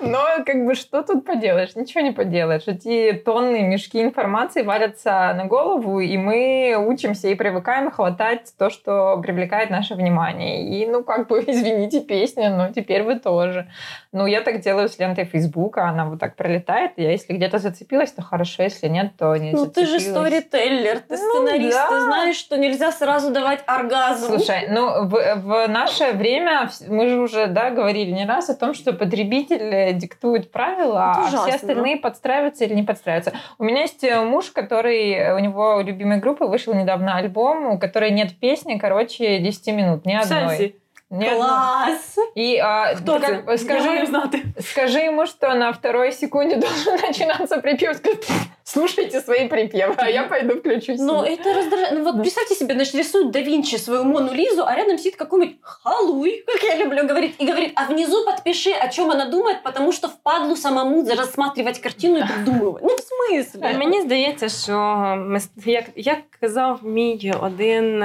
Но 0.00 0.44
как 0.44 0.66
бы 0.66 0.74
что 0.74 1.04
тут 1.04 1.24
поделаешь? 1.24 1.76
Ничего 1.76 2.00
не 2.00 2.10
поделаешь. 2.10 2.64
Эти 2.66 3.12
тонны 3.12 3.62
мешки 3.62 4.02
информации 4.02 4.62
валятся 4.62 5.32
на 5.36 5.44
голову, 5.44 6.00
и 6.00 6.16
мы 6.16 6.74
учимся 6.78 7.28
и 7.28 7.36
привыкаем 7.36 7.92
хватать 7.92 8.52
то, 8.58 8.70
что 8.70 9.18
привлекает 9.18 9.70
наше 9.70 9.94
внимание. 9.94 10.68
И, 10.68 10.84
ну, 10.86 11.04
как 11.04 11.28
бы, 11.28 11.38
извините, 11.46 12.00
песня, 12.00 12.50
но 12.50 12.72
теперь 12.72 13.04
вы 13.04 13.20
тоже. 13.20 13.68
Ну, 14.10 14.26
я 14.26 14.40
так 14.40 14.60
делаю 14.60 14.88
с 14.88 14.98
лентой 14.98 15.26
Фейсбука, 15.26 15.84
она 15.84 16.06
вот 16.06 16.18
так 16.18 16.34
пролетает, 16.34 16.87
я 16.96 17.10
если 17.10 17.32
где-то 17.32 17.58
зацепилась, 17.58 18.12
то 18.12 18.22
хорошо, 18.22 18.62
если 18.62 18.88
нет, 18.88 19.12
то 19.18 19.36
не 19.36 19.52
Ну, 19.52 19.66
ты 19.66 19.86
же 19.86 20.00
сторителлер, 20.00 21.00
ты 21.00 21.16
ну, 21.16 21.44
сценарист, 21.44 21.76
да. 21.76 21.88
ты 21.88 22.00
знаешь, 22.00 22.36
что 22.36 22.56
нельзя 22.56 22.92
сразу 22.92 23.30
давать 23.32 23.60
оргазм. 23.66 24.26
Слушай, 24.26 24.68
ну, 24.68 25.06
в, 25.06 25.10
в 25.10 25.68
наше 25.68 26.12
время 26.12 26.70
мы 26.88 27.08
же 27.08 27.20
уже, 27.20 27.46
да, 27.46 27.70
говорили 27.70 28.10
не 28.10 28.26
раз 28.26 28.50
о 28.50 28.54
том, 28.54 28.74
что 28.74 28.92
потребитель 28.92 29.96
диктует 29.98 30.50
правила, 30.50 31.12
а 31.12 31.20
ужасно, 31.20 31.46
все 31.46 31.56
остальные 31.56 31.96
подстраиваются 31.98 32.64
или 32.64 32.74
не 32.74 32.82
подстраиваются. 32.82 33.32
У 33.58 33.64
меня 33.64 33.82
есть 33.82 34.04
э, 34.04 34.20
муж, 34.20 34.50
который, 34.50 35.34
у 35.34 35.38
него 35.38 35.80
любимой 35.80 36.18
группы 36.18 36.46
вышел 36.46 36.74
недавно 36.74 37.16
альбом, 37.16 37.66
у 37.66 37.78
которой 37.78 38.10
нет 38.10 38.38
песни, 38.38 38.78
короче, 38.78 39.38
10 39.38 39.66
минут, 39.68 40.06
ни 40.06 40.14
одной. 40.14 40.56
Сенси. 40.56 40.76
Нет, 41.10 41.36
Класс! 41.36 42.16
И 42.34 42.58
а, 42.58 42.94
Кто 42.96 43.18
ты? 43.18 43.42
Как, 43.42 43.58
скажи, 43.58 44.06
скажи 44.60 44.98
ему, 44.98 45.24
что 45.24 45.54
на 45.54 45.72
второй 45.72 46.12
секунде 46.12 46.56
должен 46.60 46.96
начинаться 47.00 47.58
припев 47.58 48.00
Слушайте 48.67 49.21
свои 49.21 49.47
припевы, 49.47 49.93
а 49.97 50.09
я 50.09 50.23
пойду 50.23 50.59
включусь. 50.59 50.99
Но 50.99 51.25
это 51.25 51.53
раздражает. 51.53 51.93
Ну 51.93 52.03
вот 52.03 52.15
да. 52.15 52.21
представьте 52.21 52.55
себе, 52.55 52.73
значит, 52.73 52.95
рисует 52.95 53.31
да 53.31 53.39
Винчи 53.39 53.75
свою 53.75 54.03
Мону 54.03 54.33
Лизу, 54.33 54.65
а 54.65 54.75
рядом 54.75 54.97
сидит 54.97 55.15
какой-нибудь 55.15 55.57
халуй, 55.61 56.43
как 56.47 56.63
я 56.63 56.77
люблю 56.77 57.05
говорить, 57.07 57.35
и 57.39 57.45
говорит, 57.45 57.73
а 57.75 57.85
внизу 57.85 58.25
подпиши, 58.25 58.71
о 58.71 58.87
чем 58.87 59.11
она 59.11 59.25
думает, 59.25 59.63
потому 59.63 59.91
что 59.91 60.07
впадлу 60.07 60.55
самому 60.55 61.05
рассматривать 61.07 61.79
картину 61.79 62.19
и 62.19 62.21
придумывать. 62.21 62.83
Ну, 62.83 62.89
в 62.95 62.99
смысле? 62.99 63.77
Мені 63.77 64.01
здається, 64.01 64.49
що 64.49 65.39
як, 65.65 65.85
як 65.95 66.17
казав 66.39 66.79
мій 66.83 67.33
один 67.41 68.03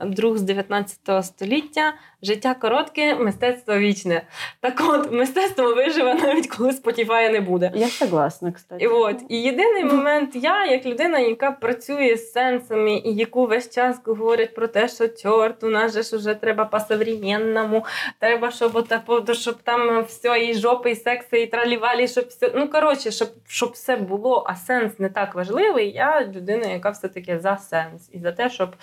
друг 0.00 0.36
з 0.36 0.42
19 0.42 1.24
століття, 1.24 1.92
життя 2.22 2.54
коротке, 2.54 3.14
мистецтво 3.14 3.78
вічне. 3.78 4.22
Так 4.60 4.82
от, 4.88 5.12
мистецтво 5.12 5.74
виживе 5.74 6.14
навіть 6.14 6.46
коли 6.46 6.70
Spotify 6.70 7.32
не 7.32 7.40
буде. 7.40 7.72
Я 7.74 7.88
согласна, 7.88 8.52
кстати. 8.52 8.84
І 8.84 8.86
от, 8.86 9.16
і 9.28 9.36
єдиний 9.42 9.84
момент, 9.84 10.00
я, 10.33 10.65
як 10.65 10.85
людина, 10.85 11.19
яка 11.19 11.51
працює 11.51 12.15
з 12.15 12.31
сенсами, 12.31 12.91
і 12.91 13.15
яку 13.15 13.47
весь 13.47 13.69
час 13.69 14.01
говорять 14.05 14.55
про 14.55 14.67
те, 14.67 14.87
що 14.87 15.07
чорт, 15.07 15.63
у 15.63 15.69
нас 15.69 15.93
же 15.93 16.03
ж 16.03 16.15
уже 16.15 16.33
треба 16.33 16.65
по-современному, 16.65 17.85
треба, 18.19 18.51
щоб 18.51 18.75
отапо, 18.75 19.33
щоб 19.33 19.55
там 19.63 20.03
все, 20.03 20.45
і 20.45 20.53
жопи, 20.53 20.91
і 20.91 20.95
секси, 20.95 21.41
і 21.41 21.47
тралівалі, 21.47 22.07
щоб 22.07 22.27
все. 22.27 22.51
Ну, 22.55 22.69
коротше, 22.69 23.11
щоб 23.11 23.29
щоб 23.47 23.71
все 23.71 23.97
було, 23.97 24.45
а 24.47 24.55
сенс 24.55 24.99
не 24.99 25.09
так 25.09 25.35
важливий. 25.35 25.91
Я 25.91 26.25
людина, 26.25 26.67
яка 26.67 26.89
все-таки 26.89 27.39
за 27.39 27.57
сенс. 27.57 28.09
І 28.11 28.19
за 28.19 28.31
те, 28.31 28.49
щоб 28.49 28.75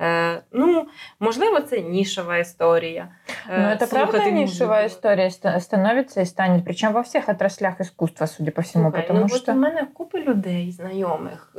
е, 0.00 0.42
ну, 0.52 0.86
можливо, 1.20 1.60
це 1.60 1.80
нішова 1.80 2.38
історія. 2.38 3.08
Ну, 3.48 3.68
это 3.68 3.86
правда 3.90 4.30
нишевая 4.30 4.86
история 4.86 5.30
становится 5.60 6.20
и 6.20 6.26
станет, 6.26 6.64
причем 6.64 6.92
во 6.92 7.02
всех 7.02 7.28
отраслях 7.28 7.80
искусства, 7.80 8.26
судя 8.26 8.50
по 8.50 8.62
Слухай, 8.90 9.02
потому 9.02 9.20
ну, 9.20 9.28
что... 9.28 9.52
От 9.52 9.58
у 9.58 9.60
мене 9.60 9.86
купа 10.09 10.19
людей, 10.19 10.71
знайомих, 10.71 11.55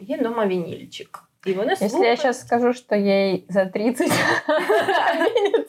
є 0.00 0.18
дома 0.18 0.46
вінільчик. 0.46 1.24
И 1.46 1.52
вони 1.52 1.72
Если 1.72 1.88
слухают... 1.88 2.08
я 2.10 2.16
сейчас 2.16 2.40
скажу, 2.40 2.72
что 2.72 2.96
ей 2.96 3.44
за 3.48 3.66
30 3.66 4.10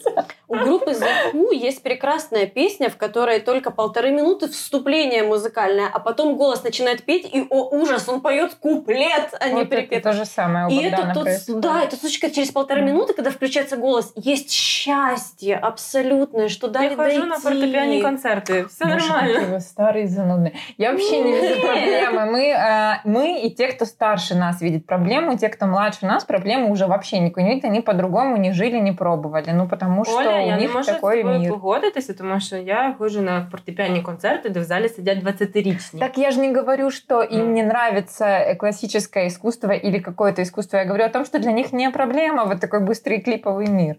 У 0.51 0.57
группы 0.57 0.91
Who 1.33 1.55
есть 1.55 1.81
прекрасная 1.85 2.47
песня, 2.47 2.91
в 2.91 2.97
которой 2.97 3.39
только 3.39 3.71
полторы 3.71 4.11
минуты 4.11 4.49
вступление 4.49 5.23
музыкальное, 5.23 5.89
а 5.93 6.01
потом 6.01 6.37
голос 6.37 6.65
начинает 6.65 7.05
петь, 7.05 7.25
и, 7.33 7.47
о 7.49 7.69
ужас, 7.69 8.09
он 8.09 8.21
поет 8.21 8.55
куплет, 8.55 9.33
а 9.39 9.49
не 9.49 9.65
припев. 9.65 10.03
то 10.03 10.13
же 10.13 10.25
самое 10.25 10.67
у 10.67 10.71
И 10.71 10.83
это 10.83 11.13
тут, 11.15 11.61
да, 11.61 11.85
это 11.85 11.95
сучка 11.95 12.33
через 12.33 12.51
полторы 12.51 12.83
минуты, 12.83 13.15
когда 13.15 13.31
включается 13.31 13.77
голос, 13.77 14.13
есть 14.17 14.51
счастье 14.51 15.55
абсолютное, 15.55 16.49
что 16.49 16.67
дали 16.67 16.91
Я 16.91 16.97
хожу 16.97 17.27
на 17.27 17.39
фортепиане 17.39 18.03
концерты, 18.03 18.67
все 18.67 18.87
нормально. 18.87 19.41
Вы 19.53 19.61
старый 19.61 20.07
занудный. 20.07 20.55
Я 20.77 20.91
вообще 20.91 21.21
не 21.21 21.33
вижу 21.33 21.61
проблемы. 21.61 22.27
Мы, 22.27 22.49
э, 22.49 23.01
мы 23.05 23.41
и 23.41 23.55
те, 23.55 23.69
кто 23.69 23.85
старше 23.85 24.35
нас 24.35 24.61
видит 24.61 24.85
проблему, 24.85 25.39
те, 25.39 25.49
кто 25.49 25.67
младше 25.67 26.07
нас, 26.07 26.25
проблему 26.25 26.73
уже 26.73 26.87
вообще 26.87 27.21
никакой 27.21 27.45
не 27.45 27.51
видят, 27.51 27.67
они 27.67 27.81
по-другому 27.83 28.37
не 28.37 28.51
жили, 28.51 28.79
не 28.79 28.91
пробовали. 28.91 29.51
Ну, 29.51 29.69
потому 29.69 30.05
что 30.05 30.17
Оля, 30.17 30.40
у 30.40 30.48
я 30.48 30.58
них 30.58 30.68
не 30.68 30.74
можу 30.74 30.86
такой 30.86 31.20
з 31.20 31.22
тобою 31.22 31.40
мир. 31.40 31.50
погодитися, 31.50 32.14
тому 32.14 32.40
що 32.40 32.58
я 32.58 32.96
ходжу 32.98 33.22
на 33.22 33.48
фортепіанні 33.52 34.02
концерти, 34.02 34.50
де 34.50 34.60
в 34.60 34.64
залі 34.64 34.90
сидять 34.90 35.24
20-річні. 35.24 36.00
Так 36.00 36.18
я 36.18 36.32
же 36.32 36.40
не 36.40 36.54
говорю, 36.54 36.92
что 36.92 37.24
им 37.24 37.54
не 37.54 37.62
нравится 37.62 38.56
классическое 38.60 39.28
искусство 39.28 39.72
или 39.72 40.00
какое-то 40.00 40.42
искусство. 40.42 40.78
Я 40.78 40.86
говорю 40.86 41.04
о 41.06 41.10
том, 41.10 41.26
что 41.26 41.40
для 41.40 41.52
них 41.52 41.74
не 41.74 41.92
проблема 41.92 42.46
вот 42.46 42.60
такой 42.60 42.80
быстрый 42.80 43.22
клиповый 43.22 43.68
мир. 43.68 43.96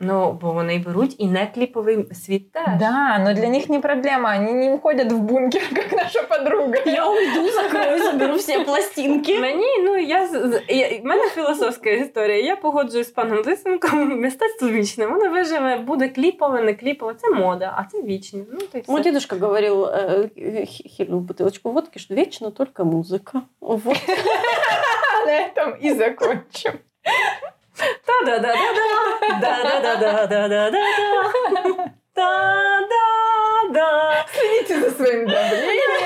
Ну, 0.00 0.38
бо 0.42 0.52
вони 0.52 0.78
беруть 0.78 1.14
і 1.18 1.26
не 1.26 1.46
кліповий 1.46 2.14
світ 2.14 2.52
теж. 2.52 2.64
Да, 2.78 3.18
но 3.18 3.32
для 3.34 3.48
них 3.48 3.68
не 3.68 3.80
проблема. 3.80 4.36
Они 4.36 4.52
не 4.52 4.74
уходят 4.74 5.12
в 5.12 5.18
бункер, 5.18 5.62
как 5.74 5.92
наша 5.92 6.22
подруга. 6.22 6.78
Я 6.86 7.10
уйду, 7.10 7.50
закрою, 7.50 8.02
заберу 8.02 8.34
всі 8.34 8.58
пластинки. 8.58 9.40
Мені, 9.40 9.78
ну, 9.82 9.96
я, 9.96 10.28
я, 10.68 11.00
в 11.00 11.04
мене 11.04 11.28
філософська 11.28 11.90
історія. 11.90 12.40
Я 12.40 12.56
погоджуюсь 12.56 13.08
з 13.08 13.10
паном 13.10 13.42
Лисенком. 13.46 14.20
Мистецтво 14.20 14.68
вічне. 14.68 15.06
Воно 15.06 15.30
виживе, 15.30 15.76
буде 15.76 16.08
кліпове, 16.08 16.62
не 16.62 16.74
кліпове. 16.74 17.14
Це 17.14 17.30
мода, 17.30 17.74
а 17.76 17.84
це 17.90 18.02
вічне. 18.02 18.40
Ну, 18.52 18.58
то 18.72 18.78
й 18.78 18.80
все. 18.80 18.92
Мой 18.92 19.02
дедушка 19.02 19.36
говорил, 19.36 19.84
э, 19.84 20.66
хильнул 20.96 21.20
бутылочку 21.20 21.72
водки, 21.72 21.98
что 21.98 22.14
вечно 22.14 22.50
только 22.50 22.84
музыка. 22.84 23.42
Вот. 23.60 24.08
На 25.26 25.32
этом 25.32 25.84
и 25.84 25.94
закончим. 25.94 26.72
Та-да-да-да-да. 28.05 28.53
Да-да-да-да-да-да-да. 29.41 30.81
Да-да-да. 32.15 33.89
Следите 34.33 34.75
за 34.81 34.89
своим 34.95 35.27
давлением. 35.27 36.01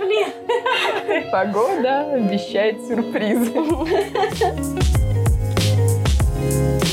Блин. 0.00 0.28
Погода 1.30 1.92
обещает 2.12 2.76
сюрпризы. 2.86 3.52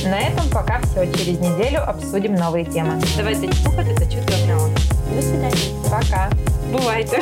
На 0.06 0.20
этом 0.20 0.50
пока 0.52 0.80
все. 0.82 1.12
Через 1.14 1.40
неделю 1.40 1.82
обсудим 1.88 2.36
новые 2.36 2.66
темы. 2.66 3.02
Давайте 3.18 3.48
та 3.48 3.84
чути 4.06 4.18
одне 4.20 4.54
одного. 4.54 4.70
До 5.16 5.22
свидания. 5.22 5.90
Пока. 5.90 6.30
Бувайте. 6.72 7.22